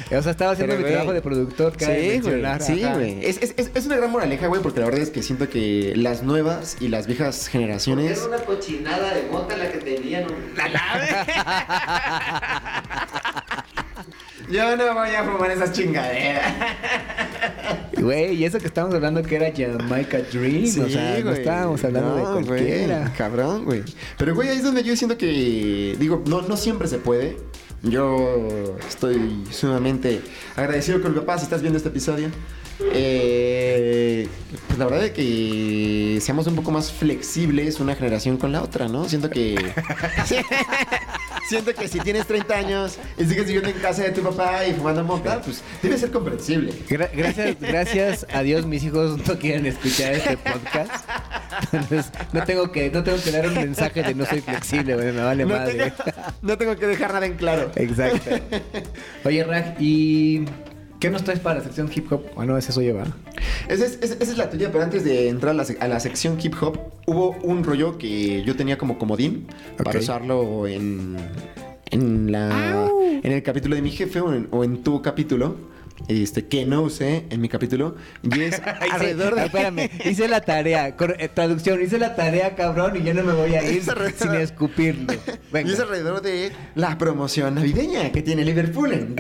[0.08, 1.74] o sea, estaba haciendo Pero, mi trabajo de productor.
[1.78, 2.44] Sí, güey.
[2.60, 3.26] Sí, güey.
[3.26, 6.78] Es, es una gran moraleja, güey, porque la verdad es que siento que las nuevas
[6.80, 8.18] y las viejas generaciones.
[8.18, 10.26] Era una cochinada de mota la que tenían.
[10.56, 10.68] ¡La
[14.50, 16.54] Yo no voy a fumar esas chingaderas.
[17.98, 20.66] Güey, y eso que estábamos hablando que era Jamaica Dream.
[20.66, 23.14] o sea, no estábamos hablando de No, güey, cualquiera.
[23.18, 23.84] cabrón, güey.
[24.18, 25.96] Pero, güey, ahí es donde yo siento que.
[25.98, 27.38] Digo, no, no siempre se puede.
[27.82, 30.22] Yo estoy sumamente
[30.56, 32.30] agradecido con mi papá si estás viendo este episodio.
[32.94, 34.28] Eh,
[34.68, 38.88] pues la verdad es que seamos un poco más flexibles una generación con la otra,
[38.88, 39.08] ¿no?
[39.08, 39.56] Siento que.
[41.48, 44.74] Siento que si tienes 30 años y sigues viviendo en casa de tu papá y
[44.74, 46.74] fumando mota, pues debe ser comprensible.
[46.90, 50.92] Gra- gracias, gracias a Dios mis hijos no quieren escuchar este podcast.
[51.72, 55.12] Entonces, no tengo que, no tengo que dar un mensaje de no soy flexible, güey,
[55.12, 55.92] me vale No madre.
[55.92, 57.72] tengo, no tengo que dejar nada en claro.
[57.76, 58.32] Exacto.
[59.24, 60.46] Oye, Rag, ¿y
[61.06, 62.22] qué nos traes para la sección hip hop?
[62.36, 62.96] Bueno, ese soy yo.
[63.68, 65.88] Esa es, esa- esa es la tuya, pero antes de entrar a la, sec- a
[65.88, 71.18] la sección hip hop, hubo un rollo que yo tenía como comodín para usarlo en,
[71.92, 72.90] en, la,
[73.24, 75.56] en el capítulo de mi jefe o en, o en tu capítulo.
[76.08, 77.96] Este, que no usé en mi capítulo.
[78.24, 79.46] Y es alrededor Ah, de.
[79.48, 80.90] Espérame, hice la tarea.
[80.90, 85.14] Eh, traducción, hice la tarea, cabrón, y yo no me voy a ir sin escupirlo.
[85.52, 85.70] Venga.
[85.70, 88.94] Y es alrededor de la promoción navideña que tiene Liverpool.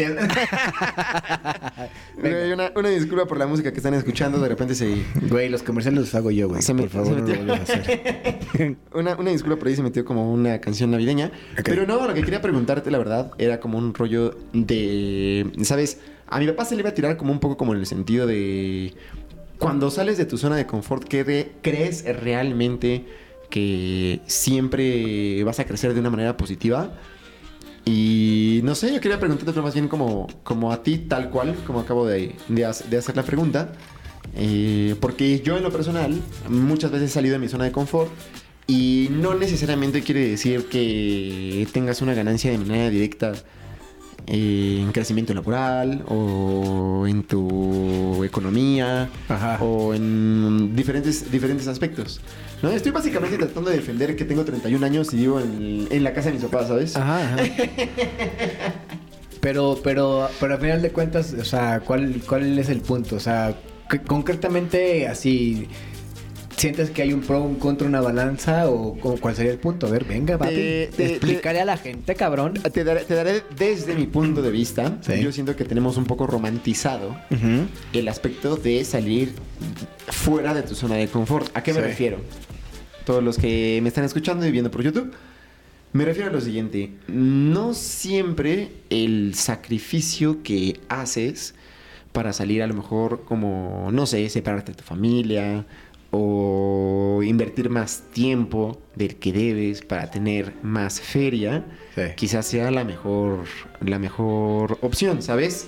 [2.54, 4.39] una, una disculpa por la música que están escuchando.
[4.39, 4.95] De repente se,
[5.30, 6.62] Güey, los comerciales los hago yo, güey.
[6.62, 7.76] Se me- Por favor, se no lo metió.
[7.76, 8.76] a hacer.
[8.93, 11.32] Una, una disculpa por ahí se metió como una canción navideña.
[11.63, 15.52] Pero no, lo que quería preguntarte, la verdad, era como un rollo de.
[15.63, 16.00] ¿Sabes?
[16.28, 18.26] A mi papá se le iba a tirar como un poco como en el sentido
[18.28, 18.94] de.
[19.60, 23.06] Cuando sales de tu zona de confort, ¿qué re- ¿crees realmente
[23.50, 26.92] que siempre vas a crecer de una manera positiva?
[27.86, 31.80] Y no sé, yo quería preguntarte, más bien como, como a ti, tal cual, como
[31.82, 33.72] acabo de, de hac- de hacer la pregunta.
[34.36, 38.12] Eh, porque yo en lo personal muchas veces he salido de mi zona de confort
[38.68, 43.34] y no necesariamente quiere decir que tengas una ganancia de manera directa
[44.28, 49.58] en crecimiento laboral o en tu economía Ajá.
[49.62, 52.22] o en diferentes, diferentes aspectos.
[52.62, 52.70] ¿no?
[52.72, 56.30] Estoy básicamente tratando de defender que tengo 31 años y vivo en, en la casa
[56.30, 56.96] de mis papás, ¿sabes?
[56.96, 57.44] Ajá, ajá.
[59.42, 63.18] Pero, pero, pero al final de cuentas, o sea, ¿cuál, cuál es el punto?
[63.18, 63.56] O sea,
[64.08, 65.68] concretamente así,
[66.58, 68.70] ¿sientes que hay un pro, un contra, una balanza?
[68.70, 69.88] ¿O, o cuál sería el punto?
[69.88, 70.54] A ver, venga, papi.
[70.56, 72.54] Te- te- explícale a la gente, cabrón.
[72.74, 74.98] Te daré, te daré desde mi punto de vista.
[75.02, 75.20] Sí.
[75.22, 77.15] Yo siento que tenemos un poco romantizado
[77.94, 79.34] el aspecto de salir
[80.08, 81.56] fuera de tu zona de confort.
[81.56, 81.86] ¿A qué me Sí.
[81.88, 82.18] refiero?
[83.06, 85.12] Todos los que me están escuchando y viendo por YouTube,
[85.94, 86.91] me refiero a lo siguiente.
[87.08, 91.54] No siempre el sacrificio que haces
[92.12, 95.65] para salir a lo mejor como, no sé, separarte de tu familia
[96.17, 102.01] o invertir más tiempo del que debes para tener más feria, Sí.
[102.15, 103.45] quizás sea la mejor,
[103.82, 105.67] la mejor opción, ¿sabes?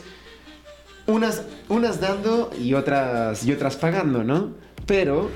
[1.07, 4.51] unas, unas dando y otras, y otras pagando, ¿no?
[4.85, 5.29] Pero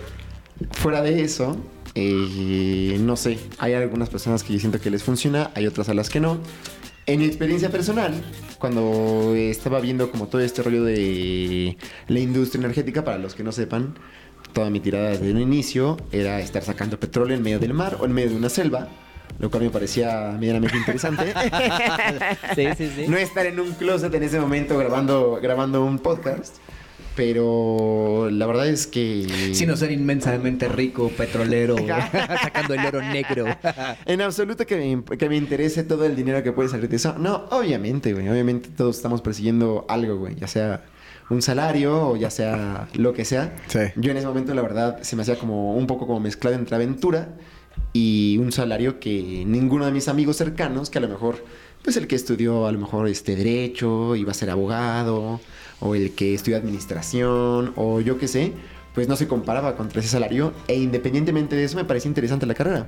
[0.74, 1.56] fuera de eso,
[1.96, 5.94] eh, no sé, hay algunas personas que yo siento que les funciona, hay otras a
[5.94, 6.40] las que no.
[7.06, 8.14] En mi experiencia personal,
[8.60, 13.52] cuando estaba viendo como todo este rollo de la industria energética, para los que no
[13.54, 13.96] sepan,
[14.54, 18.06] toda mi tirada desde un inicio era estar sacando petróleo en medio del mar o
[18.06, 18.88] en medio de una selva,
[19.40, 21.34] lo cual me parecía medianamente interesante.
[22.56, 23.06] Sí, sí, sí.
[23.08, 26.58] No estar en un closet en ese momento grabando, grabando un podcast.
[27.16, 29.52] Pero la verdad es que.
[29.54, 31.76] Sino ser inmensamente rico, petrolero,
[32.42, 33.46] sacando el oro negro.
[34.06, 37.16] En absoluto que me, que me interese todo el dinero que puede salir de eso.
[37.18, 38.30] No, obviamente, güey.
[38.30, 40.36] Obviamente todos estamos persiguiendo algo, güey.
[40.36, 40.84] Ya sea
[41.32, 43.56] un salario o ya sea lo que sea.
[43.68, 43.80] Sí.
[43.96, 46.76] Yo en ese momento, la verdad, se me hacía como un poco como mezclado entre
[46.76, 47.30] aventura
[47.94, 51.44] y un salario que ninguno de mis amigos cercanos, que a lo mejor,
[51.84, 55.40] pues el que estudió a lo mejor este derecho, iba a ser abogado,
[55.80, 58.54] o el que estudió administración, o yo qué sé,
[58.94, 60.54] pues no se comparaba contra ese salario.
[60.68, 62.88] E independientemente de eso, me parecía interesante la carrera.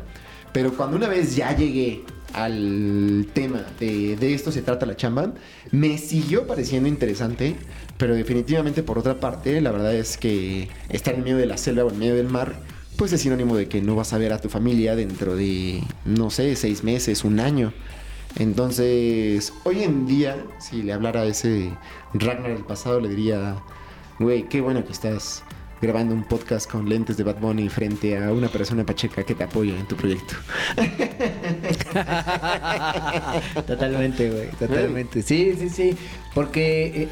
[0.53, 5.33] Pero cuando una vez ya llegué al tema de, de esto se trata la chamba,
[5.71, 7.55] me siguió pareciendo interesante,
[7.97, 11.85] pero definitivamente por otra parte, la verdad es que estar en medio de la selva
[11.85, 12.55] o en medio del mar,
[12.97, 16.29] pues es sinónimo de que no vas a ver a tu familia dentro de, no
[16.29, 17.73] sé, seis meses, un año.
[18.37, 21.71] Entonces, hoy en día, si le hablara a ese
[22.13, 23.57] Ragnar del pasado, le diría,
[24.19, 25.43] güey, qué bueno que estás
[25.83, 29.43] grabando un podcast con lentes de Bad Bunny frente a una persona pacheca que te
[29.43, 30.35] apoya en tu proyecto.
[33.67, 35.21] Totalmente, güey, totalmente.
[35.21, 35.97] Sí, sí, sí.
[36.33, 37.07] Porque eh,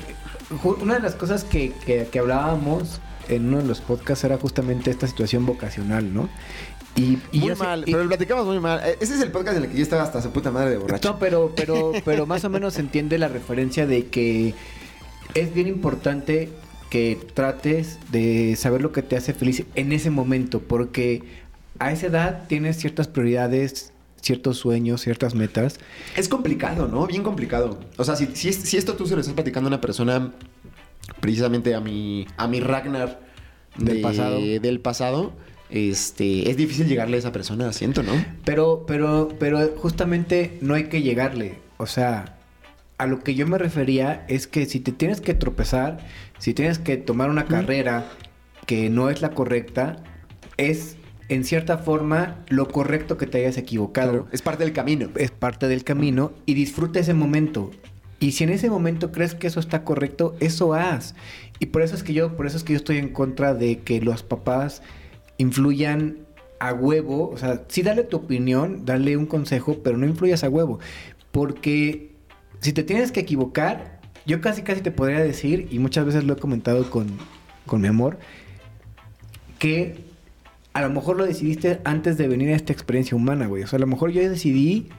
[0.82, 4.92] una de las cosas que, que- que hablábamos en uno de los podcasts era justamente
[4.92, 6.30] esta situación vocacional, ¿no?
[6.96, 8.82] Y, y muy mal, y- pero lo platicamos muy mal.
[8.86, 10.78] Eh, Ese es el podcast en el que yo estaba hasta su puta madre de
[10.78, 11.12] borracho.
[11.12, 14.54] No, pero, pero, pero más o menos se entiende la referencia de que
[15.34, 16.50] es bien importante
[16.92, 21.24] que trates de saber lo que te hace feliz en ese momento, porque
[21.80, 25.80] a esa edad tienes ciertas prioridades, ciertos sueños, ciertas metas.
[26.16, 27.08] Es complicado, ¿no?
[27.08, 27.80] Bien complicado.
[27.98, 30.34] O sea, si, si, es- si esto tú se lo estás platicando a una persona,
[31.20, 33.22] precisamente a mi, a mi Ragnar
[33.78, 34.40] Del de- pasado.
[34.40, 35.34] del pasado,
[35.70, 38.12] este, es difícil llegarle a esa persona, siento, ¿no?
[38.44, 41.56] Pero, pero, pero justamente no hay que llegarle.
[41.78, 42.38] O sea,
[43.02, 45.98] a lo que yo me refería es que si te tienes que tropezar,
[46.38, 48.06] si tienes que tomar una carrera
[48.68, 50.04] que no es la correcta,
[50.58, 54.28] es en cierta forma lo correcto que te hayas equivocado.
[54.32, 55.10] Es parte del camino.
[55.16, 57.72] Es parte del camino y disfruta ese momento.
[58.20, 61.16] Y si en ese momento crees que eso está correcto, eso haz.
[61.58, 63.80] Y por eso es que yo, por eso es que yo estoy en contra de
[63.80, 64.84] que los papás
[65.40, 66.18] influyan
[66.60, 67.32] a huevo.
[67.32, 70.78] O sea, sí dale tu opinión, dale un consejo, pero no influyas a huevo.
[71.32, 72.11] Porque
[72.62, 76.34] si te tienes que equivocar, yo casi casi te podría decir, y muchas veces lo
[76.34, 77.08] he comentado con,
[77.66, 78.20] con mi amor,
[79.60, 79.96] que
[80.74, 83.64] a lo mejor lo decidiste antes de venir a esta experiencia humana, güey.
[83.64, 84.90] O sea, a lo mejor yo decidí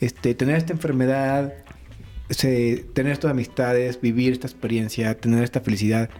[0.00, 1.54] este, tener esta enfermedad,
[2.28, 6.10] este, tener estas amistades, vivir esta experiencia, tener esta felicidad.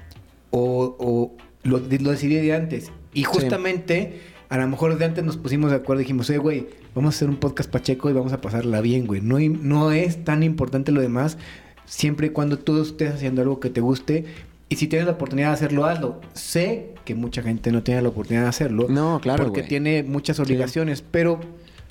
[0.51, 2.93] O, o lo, lo decidí de antes.
[3.13, 6.67] Y justamente, a lo mejor de antes nos pusimos de acuerdo y dijimos, eh, güey,
[6.95, 9.21] vamos a hacer un podcast pacheco y vamos a pasarla bien, güey.
[9.21, 11.39] No, no es tan importante lo demás,
[11.87, 14.25] siempre y cuando tú estés haciendo algo que te guste.
[14.69, 16.21] Y si tienes la oportunidad de hacerlo, hazlo.
[16.33, 18.87] Sé que mucha gente no tiene la oportunidad de hacerlo.
[18.89, 19.69] No, claro, Porque güey.
[19.69, 21.03] tiene muchas obligaciones.
[21.03, 21.39] Pero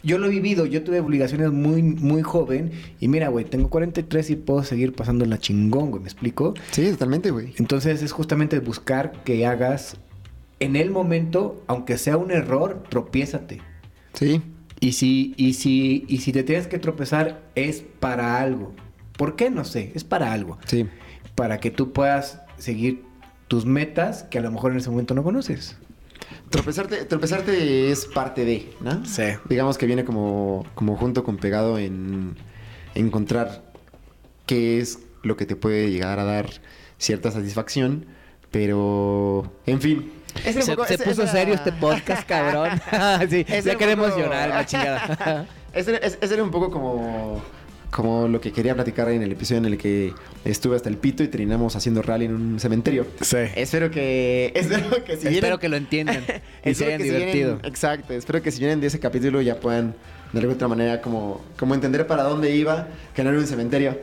[0.01, 0.65] yo lo he vivido.
[0.65, 2.71] Yo tuve obligaciones muy, muy joven.
[2.99, 6.01] Y mira, güey, tengo 43 y puedo seguir pasando la chingón, güey.
[6.01, 6.55] ¿Me explico?
[6.71, 7.53] Sí, totalmente, güey.
[7.57, 9.95] Entonces es justamente buscar que hagas
[10.59, 13.61] en el momento, aunque sea un error, tropiézate.
[14.13, 14.41] Sí.
[14.79, 18.73] Y si, y si, y si te tienes que tropezar, es para algo.
[19.17, 19.49] ¿Por qué?
[19.49, 20.57] No sé, es para algo.
[20.65, 20.87] Sí.
[21.35, 23.03] Para que tú puedas seguir
[23.47, 25.77] tus metas que a lo mejor en ese momento no conoces.
[26.49, 29.05] Tropezarte, tropezarte es parte de, ¿no?
[29.05, 29.23] Sí.
[29.49, 32.35] Digamos que viene como, como junto con pegado en
[32.95, 33.63] encontrar
[34.45, 36.49] qué es lo que te puede llegar a dar
[36.97, 38.05] cierta satisfacción,
[38.51, 40.11] pero en fin.
[40.41, 42.79] Se, poco- puso serio este podcast, cabrón.
[43.29, 45.45] sí, ese ya queremos poco- llorar, la chingada.
[45.73, 47.41] Ese, era un poco como,
[47.89, 50.13] como lo que quería platicar en el episodio en el que
[50.45, 53.07] estuve hasta el pito y terminamos haciendo rally en un cementerio.
[53.21, 53.37] Sí.
[53.55, 56.23] Espero que, espero que si Espero vienen- que lo entiendan
[56.63, 57.59] y se hayan que si vienen- divertido.
[57.67, 59.95] exacto, espero que si vienen de ese capítulo ya puedan
[60.33, 63.99] de alguna otra manera como, como entender para dónde iba, que no era un cementerio.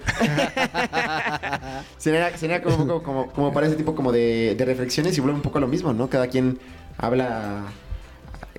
[1.99, 5.21] sería, sería como, un poco como, como para ese tipo como de, de reflexiones y
[5.21, 6.09] vuelve un poco a lo mismo, ¿no?
[6.09, 6.61] Cada quien
[6.99, 7.65] habla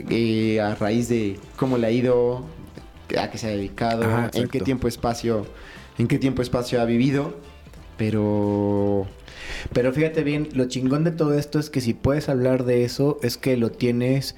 [0.10, 2.44] eh, a raíz de cómo le ha ido,
[3.18, 5.46] a qué se ha dedicado, Ajá, en qué tiempo espacio,
[5.98, 7.36] en qué tiempo espacio ha vivido.
[7.98, 9.08] Pero...
[9.74, 13.20] Pero fíjate bien, lo chingón de todo esto es que si puedes hablar de eso,
[13.22, 14.36] es que lo tienes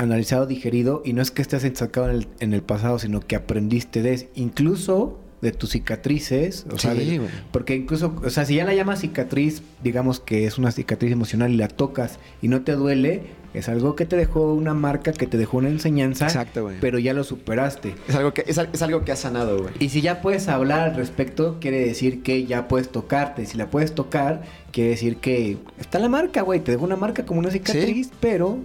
[0.00, 3.36] analizado, digerido, y no es que estés ensacado en el, en el pasado, sino que
[3.36, 7.30] aprendiste de incluso de tus cicatrices, o sea, Sí, de- güey.
[7.50, 11.50] porque incluso, o sea, si ya la llamas cicatriz, digamos que es una cicatriz emocional
[11.50, 13.22] y la tocas y no te duele,
[13.54, 16.76] es algo que te dejó una marca, que te dejó una enseñanza, Exacto, güey.
[16.80, 17.94] pero ya lo superaste.
[18.06, 19.72] Es algo que, es, al- es algo que has sanado, güey.
[19.80, 23.46] Y si ya puedes hablar al respecto, quiere decir que ya puedes tocarte.
[23.46, 24.42] Si la puedes tocar,
[24.72, 26.60] quiere decir que está la marca, güey.
[26.60, 28.58] Te dejo una marca como una cicatriz, pero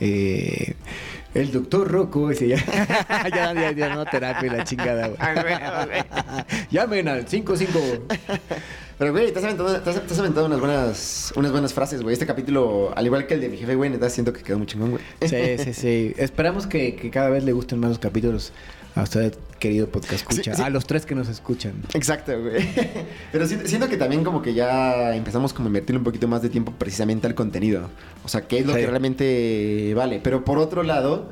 [0.00, 0.74] eh,
[1.34, 2.56] el doctor Rocco ese ya,
[3.34, 5.18] ya, ya, ya no terapia y la chingada, güey.
[6.70, 7.80] Llamen al 55.
[8.98, 12.02] Pero, güey, te has aventado, te has- te has aventado unas, buenas, unas buenas frases,
[12.02, 12.14] güey.
[12.14, 14.66] Este capítulo, al igual que el de mi jefe, güey, neta siento que quedó muy
[14.66, 15.02] chingón, güey.
[15.20, 16.14] Sí, sí, sí.
[16.18, 18.52] Esperamos que, que cada vez le gusten más los capítulos
[18.98, 20.52] a usted, querido podcast escucha.
[20.54, 20.62] Sí, sí.
[20.62, 21.74] A los tres que nos escuchan.
[21.94, 22.66] Exacto, güey.
[23.32, 26.42] Pero si- siento que también como que ya empezamos como a invertirle un poquito más
[26.42, 27.90] de tiempo precisamente al contenido.
[28.24, 28.80] O sea, qué es lo Sí.
[28.80, 30.20] que realmente vale.
[30.22, 31.30] Pero por otro lado,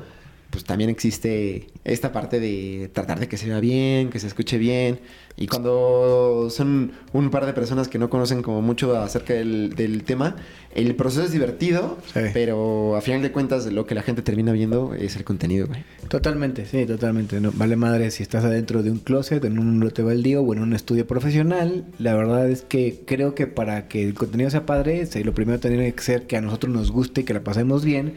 [0.49, 4.57] pues también existe esta parte de tratar de que se vea bien, que se escuche
[4.57, 4.99] bien.
[5.35, 10.03] Y cuando son un par de personas que no conocen como mucho acerca del, del
[10.03, 10.35] tema,
[10.77, 12.19] el proceso es divertido, Sí.
[12.33, 15.83] pero a final de cuentas lo que la gente termina viendo es el contenido, güey.
[16.07, 17.41] Totalmente, sí, totalmente.
[17.41, 20.61] No, vale madre si estás adentro de un closet, en un lote baldío o en
[20.61, 21.85] un estudio profesional.
[21.99, 25.91] La verdad es que creo que para que el contenido sea padre, lo primero tiene
[25.93, 28.13] que ser que a nosotros nos guste y que la pasemos bien,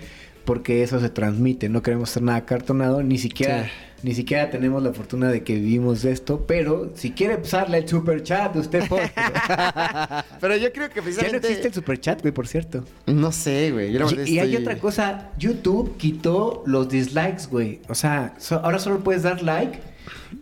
[0.51, 1.69] porque eso se transmite.
[1.69, 3.71] No queremos hacer nada cartonado, ni siquiera, Sí.
[4.03, 6.45] ni siquiera tenemos la fortuna de que vivimos de esto.
[6.45, 9.13] Pero si quiere usarle el super chat, usted puede.
[10.41, 11.47] Pero yo creo que ya no precisamente...
[11.47, 12.85] existe el super chat, güey, por cierto.
[13.07, 13.93] No sé, güey.
[13.93, 17.79] Yo Y, hay otra cosa, YouTube quitó los dislikes, güey.
[17.89, 19.79] O sea, so- ahora solo puedes dar like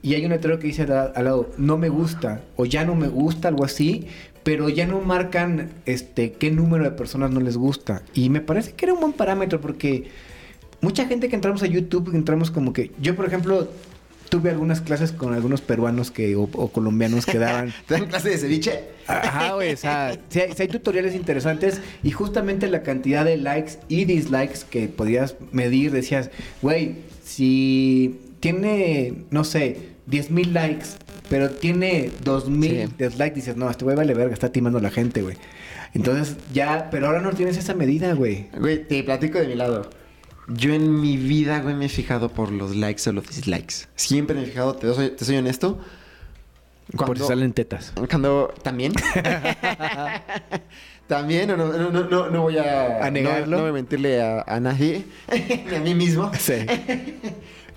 [0.03, 3.09] y hay un letrero que dice al lado, no me gusta o ya no me
[3.09, 4.07] gusta, algo así,
[4.49, 8.01] pero ya no marcan este qué número de personas no les gusta.
[8.15, 10.09] Y me parece que era un buen parámetro porque
[10.81, 13.69] mucha gente que entramos a YouTube, entramos como que, yo por ejemplo,
[14.31, 18.31] tuve algunas clases con algunos peruanos que o, o colombianos que daban ¿Te dan clase
[18.31, 18.85] de ceviche?
[19.07, 23.37] Ajá, güey, o sea, sí hay, sí hay tutoriales interesantes y justamente la cantidad de
[23.37, 26.31] likes y dislikes que podías medir, decías,
[26.63, 30.87] güey, si tiene, no sé, 10 mil likes,
[31.29, 32.95] pero tiene 2 mil Sí.
[32.99, 35.37] dislikes, dices, no, este güey vale verga, está timando a la gente, güey.
[35.95, 38.47] Entonces, ya, pero ahora no tienes esa medida, güey.
[38.59, 39.89] Güey, te platico de mi lado.
[40.49, 43.87] Yo en mi vida, güey, me he fijado por los likes o los dislikes.
[43.97, 45.79] Siempre me he fijado, te soy, te soy honesto.
[46.97, 47.93] Por si salen tetas.
[48.09, 48.55] Cuando...
[48.63, 48.93] ¿También?
[51.07, 53.05] También, no, no, no, no, no, no voy a...
[53.05, 53.47] ¿A negarlo?
[53.47, 55.05] No, no voy a mentirle a, a nadie,
[55.71, 56.31] ni a mí mismo.
[56.39, 56.55] Sí.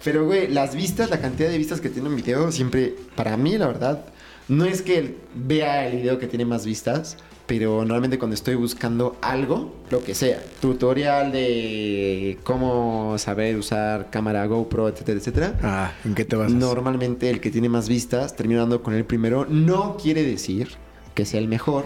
[0.04, 3.58] Pero, güey, las vistas, la cantidad de vistas que tiene un video, siempre, para mí,
[3.58, 4.06] la verdad,
[4.48, 9.18] no es que vea el video que tiene más vistas, pero normalmente cuando estoy buscando
[9.22, 16.16] algo, lo que sea, tutorial de cómo saber usar cámara GoPro, etcétera, etcétera, Ah, ¿en
[16.16, 16.52] qué te vas?
[16.52, 20.70] normalmente el que tiene más vistas, terminando con el primero, no quiere decir
[21.14, 21.86] que sea el mejor.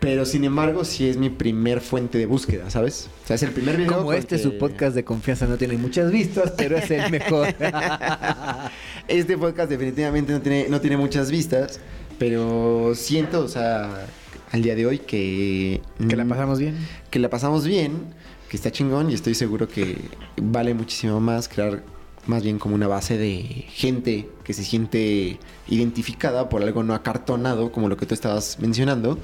[0.00, 3.10] Pero sin embargo, sí es mi primer fuente de búsqueda, ¿sabes?
[3.22, 3.98] O sea, es el primer video.
[3.98, 7.54] Como este, que- su podcast de confianza no tiene muchas vistas, pero es el mejor.
[9.08, 11.80] Este podcast definitivamente no tiene, no tiene muchas vistas,
[12.18, 14.06] pero siento, o sea,
[14.52, 15.80] al día de hoy que...
[16.08, 16.76] que la pasamos bien.
[17.10, 18.14] Que la pasamos bien,
[18.48, 19.98] que está chingón y estoy seguro que
[20.40, 21.82] vale muchísimo más crear
[22.26, 25.38] más bien como una base de gente que se siente
[25.68, 29.18] identificada por algo no acartonado, como lo que tú estabas mencionando,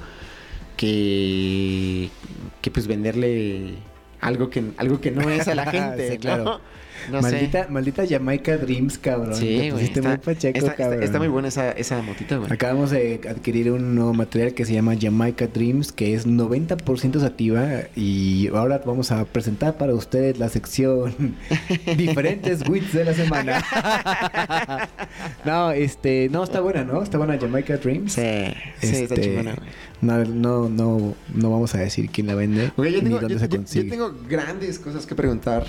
[0.77, 2.09] que,
[2.61, 3.75] que pues venderle
[4.21, 6.07] algo que, algo que no es a la gente.
[6.11, 6.19] Sí, ¿no?
[6.21, 6.61] claro.
[7.11, 7.31] No sé.
[7.31, 9.35] maldita, maldita Jamaica Dreams, cabrón.
[9.35, 9.83] Sí, güey.
[9.85, 11.03] Está, muy pacheco, está- cabrón.
[11.03, 12.51] está muy buena esa, esa motita, güey.
[12.51, 17.81] Acabamos de adquirir un nuevo material que se llama Jamaica Dreams, que es 90% sativa
[17.95, 21.35] y ahora vamos a presentar para ustedes la sección
[21.97, 23.63] diferentes wits de la semana.
[25.45, 27.03] no, este, no, está buena, ¿no?
[27.03, 28.13] Está buena Jamaica Dreams.
[28.13, 28.21] Sí,
[28.81, 29.69] sí, está Este, chingona, güey.
[30.01, 33.39] No, no, no, no vamos a decir quién la vende yo ni tengo, dónde yo-
[33.39, 33.89] se yo- yo consigue.
[33.89, 35.65] tengo grandes cosas que preguntar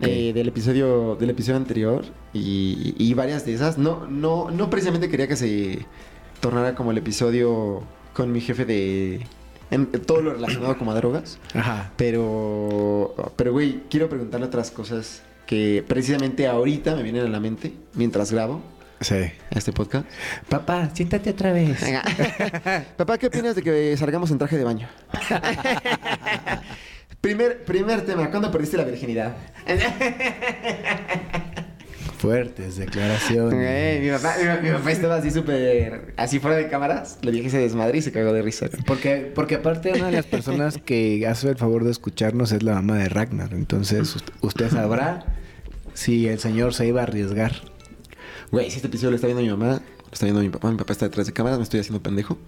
[0.00, 3.76] eh, del episodio del episodio anterior y, y varias de esas.
[3.78, 5.80] No, no, no precisamente quería que se
[6.40, 7.82] tornara como el episodio
[8.14, 9.26] con mi jefe de
[9.70, 11.38] en, todo lo relacionado como a drogas.
[11.52, 11.92] Ajá.
[11.96, 17.72] Pero, pero güey, quiero preguntarle otras cosas que precisamente ahorita me vienen a la mente
[17.94, 18.62] mientras grabo
[19.00, 19.16] Sí.
[19.50, 20.06] este podcast.
[20.48, 21.80] Papá, siéntate otra vez.
[21.82, 22.02] Venga.
[22.96, 24.88] Papá, ¿qué opinas de que salgamos en traje de baño?
[27.20, 29.36] primer, primer tema, ¿cuándo perdiste la virginidad?
[32.18, 34.00] Fuertes declaraciones.
[34.02, 36.14] Mi papá, mi, mi papá estaba así súper...
[36.16, 37.18] Así fuera de cámaras.
[37.20, 38.68] Le dije se desmadre y se cagó de risa.
[38.86, 42.72] Porque, porque aparte una de las personas que hace el favor de escucharnos es la
[42.74, 43.52] mamá de Ragnar.
[43.52, 45.26] Entonces ust- usted sabrá
[45.92, 47.52] si el señor se iba a arriesgar.
[48.50, 50.76] Güey, si este episodio lo está viendo mi mamá, lo está viendo mi papá, mi
[50.76, 52.38] papá está detrás de cámaras, me estoy haciendo pendejo.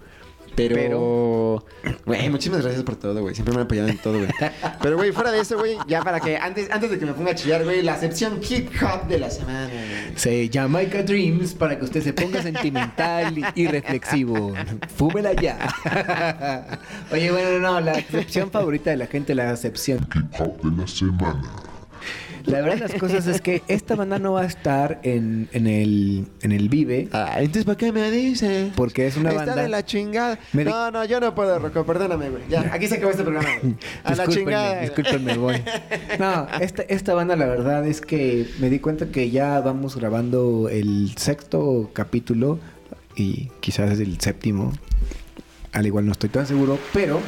[0.57, 1.65] Pero, Pero-
[2.05, 3.33] güey, muchísimas gracias por todo, güey.
[3.33, 4.29] Siempre me han apoyado en todo, güey.
[4.83, 7.31] Pero, güey, fuera de eso, güey, ya para que, antes, antes de que me ponga
[7.31, 10.17] a chillar, güey, la sección hip hop de la semana, güey.
[10.19, 14.53] Se Jamaica Dreams para que usted se ponga sentimental y, y reflexivo.
[14.97, 15.59] Fúmela ya.
[17.13, 20.09] Oye, bueno, no, la excepción favorita de la gente, la excepción.
[20.13, 21.53] Hip Hop de la semana.
[22.49, 25.67] La verdad de las cosas es que esta banda no va a estar en, en
[25.67, 27.09] el, en el Vive.
[27.13, 28.73] Ah, entonces, ¿para qué me dice?
[28.75, 30.39] Porque es una Está banda- de la chingada.
[30.55, 32.43] Me di- No, no, yo no puedo, Rocco, perdóname, güey.
[32.49, 33.77] Ya, aquí se acabó este programa, güey.
[34.05, 34.81] A la chingada.
[34.81, 35.63] discúlpenme, voy.
[36.19, 40.69] No, esta, esta banda la verdad es que me di cuenta que ya vamos grabando
[40.71, 42.59] el sexto capítulo
[43.15, 44.73] y quizás es el séptimo.
[45.73, 47.21] Al igual no estoy tan seguro, pero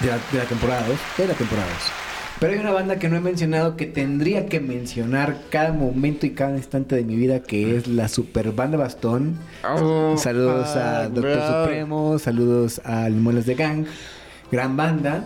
[0.00, 2.03] de la, de la temporada 2, de la temporada 2.
[2.40, 6.30] Pero hay una banda que no he mencionado que tendría que mencionar cada momento y
[6.30, 9.38] cada instante de mi vida que es la Super Banda Bastón.
[9.64, 11.62] Oh, Saludos a Doctor bro.
[11.62, 13.86] Supremo, saludos al Muelas de Gang,
[14.50, 15.24] gran banda.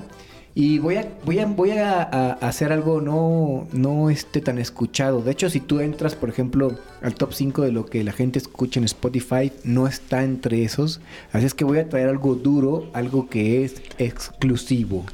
[0.55, 5.23] Y voy a, voy a, voy a, a hacer algo no, no este, tan escuchado.
[5.23, 8.41] De hecho, si tú entras, por ejemplo, al top 5 de lo que la gente
[8.41, 11.01] escucha en Spotify, no está entre esos.
[11.33, 15.05] Así es que voy a traer algo duro, algo que es exclusivo.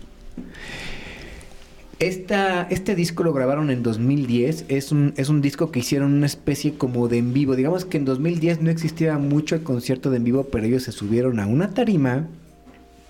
[2.07, 4.67] Este disco lo grabaron en 2010.
[4.69, 7.57] Es un, es un disco que hicieron una especie como de en vivo.
[7.57, 10.93] Digamos que en 2010 no existía mucho el concierto de en vivo, pero ellos se
[10.93, 12.29] subieron a una tarima,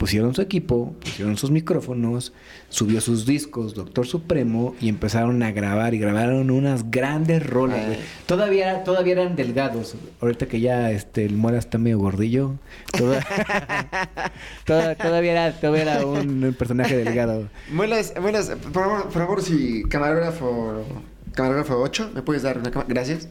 [0.05, 2.35] pusieron su equipo, pusieron sus micrófonos,
[2.69, 7.87] subió sus discos, Doctor Supremo, y empezaron a grabar y grabaron unas grandes rolas.
[7.87, 7.99] güey.
[8.27, 9.95] Todavía, todavía eran delgados.
[10.21, 12.57] Ahorita que ya este, el Mora está medio gordillo.
[12.99, 13.25] toda-
[14.67, 17.49] toda- todavía, era, todavía era un personaje delgado.
[17.73, 20.85] Muelas, muelas, por favor, por favor, si camarógrafo,
[21.33, 22.89] camarógrafo 8, ¿me puedes dar una cámara?
[22.91, 23.27] Gracias.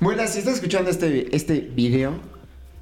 [0.00, 2.14] Muelas, si estás escuchando este, este video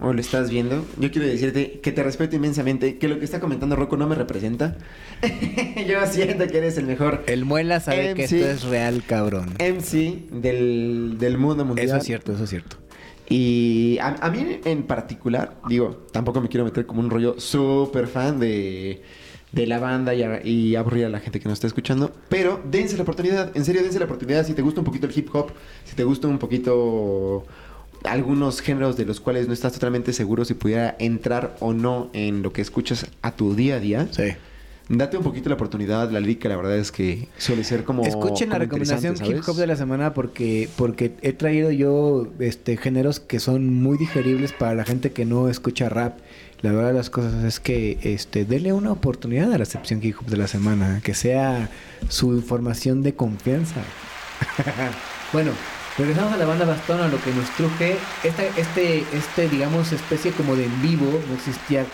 [0.05, 3.41] o lo estás viendo, yo quiero decirte que te respeto inmensamente, que lo que está
[3.41, 4.77] comentando Rocco no me representa.
[5.89, 9.55] yo siento que eres el mejor El Muela sabe que esto es real, cabrón.
[9.59, 11.87] MC del, del mundo mundial.
[11.89, 12.77] Eso es cierto, eso es cierto.
[13.29, 18.07] Y a, a mí en particular, digo, tampoco me quiero meter como un rollo súper
[18.07, 19.03] fan de,
[19.51, 22.61] de la banda y, a- y aburrir a la gente que nos está escuchando, pero
[22.71, 24.45] dense la oportunidad, en serio, dense la oportunidad.
[24.47, 25.53] Si te gusta un poquito el hip hop,
[25.85, 27.47] si te gusta un poquito
[28.05, 32.43] algunos géneros de los cuales no estás totalmente seguro si pudiera entrar o no en
[32.43, 34.35] lo que escuchas a tu día a día, Sí.
[34.89, 36.11] date un poquito la oportunidad.
[36.11, 38.05] La lírica, la verdad es que suele ser como.
[38.05, 43.21] Escuchen la recomendación hip hop de la semana porque, porque he traído yo este géneros
[43.21, 46.19] que son muy digeribles para la gente que no escucha rap.
[46.61, 50.17] La verdad de las cosas es que este denle una oportunidad a la sección hip
[50.21, 51.71] hop de la semana, que sea
[52.09, 53.83] su información de confianza.
[55.33, 55.51] bueno,
[55.99, 57.97] regresamos a la banda Bastón, a lo que nos truje.
[58.23, 61.85] Esta, este, este, digamos, especie como de en vivo, no existía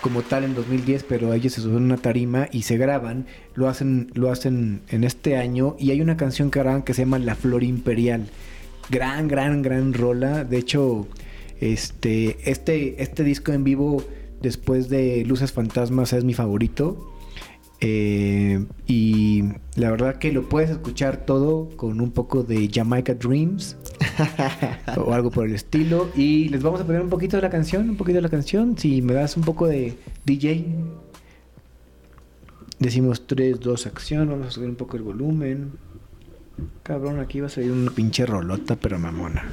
[0.00, 3.68] como tal en 2010, pero ellos se suben a una tarima y se graban, lo
[3.68, 7.18] hacen, lo hacen en este año y hay una canción que graban que se llama
[7.18, 8.28] La Flor Imperial.
[8.90, 10.42] Gran, gran, gran rola.
[10.44, 11.06] De hecho,
[11.60, 14.04] este, este, este disco en vivo
[14.40, 17.12] después de Luces Fantasmas es mi favorito.
[17.84, 19.42] Eh, y
[19.74, 23.76] la verdad que lo puedes escuchar todo con un poco de Jamaica Dreams
[24.96, 26.08] o algo por el estilo.
[26.14, 28.78] Y les vamos a poner un poquito de la canción, un poquito de la canción.
[28.78, 30.64] Si me das un poco de DJ,
[32.78, 34.28] decimos 3, 2, acción.
[34.28, 35.72] Vamos a subir un poco el volumen.
[36.84, 39.52] Cabrón, aquí va a salir una pinche rolota, pero mamona.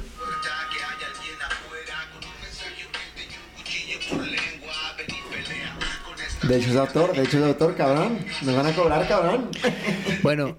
[6.48, 8.18] De hecho es autor, de hecho es autor, cabrón.
[8.42, 9.50] Nos van a cobrar, cabrón.
[10.22, 10.56] Bueno,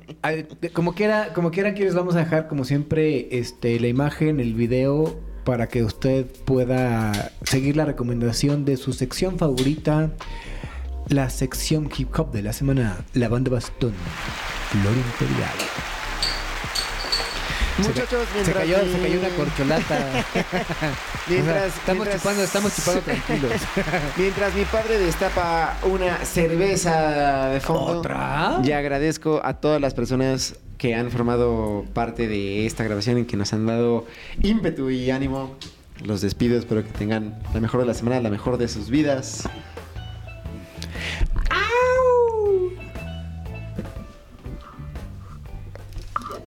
[0.74, 4.54] como quiera, como quiera aquí les vamos a dejar como siempre este la imagen, el
[4.54, 10.12] video para que usted pueda seguir la recomendación de su sección favorita,
[11.08, 13.94] la sección hip hop de la semana, la banda Bastón,
[14.70, 16.01] Flor Imperial.
[17.88, 20.26] Muchachos, Se mientras cayó, mi- se cayó una corcholata.
[21.28, 23.52] Mientras, O sea, estamos mientras- chupando, estamos chupando tranquilos.
[24.18, 28.00] Mientras mi padre destapa una cerveza de fondo.
[28.00, 28.60] ¿Otra?
[28.64, 33.38] Y agradezco a todas las personas que han formado parte de esta grabación y que
[33.38, 34.06] nos han dado
[34.42, 35.56] ímpetu y ánimo.
[36.04, 39.48] Los despido, espero que tengan la mejor de la semana, la mejor de sus vidas.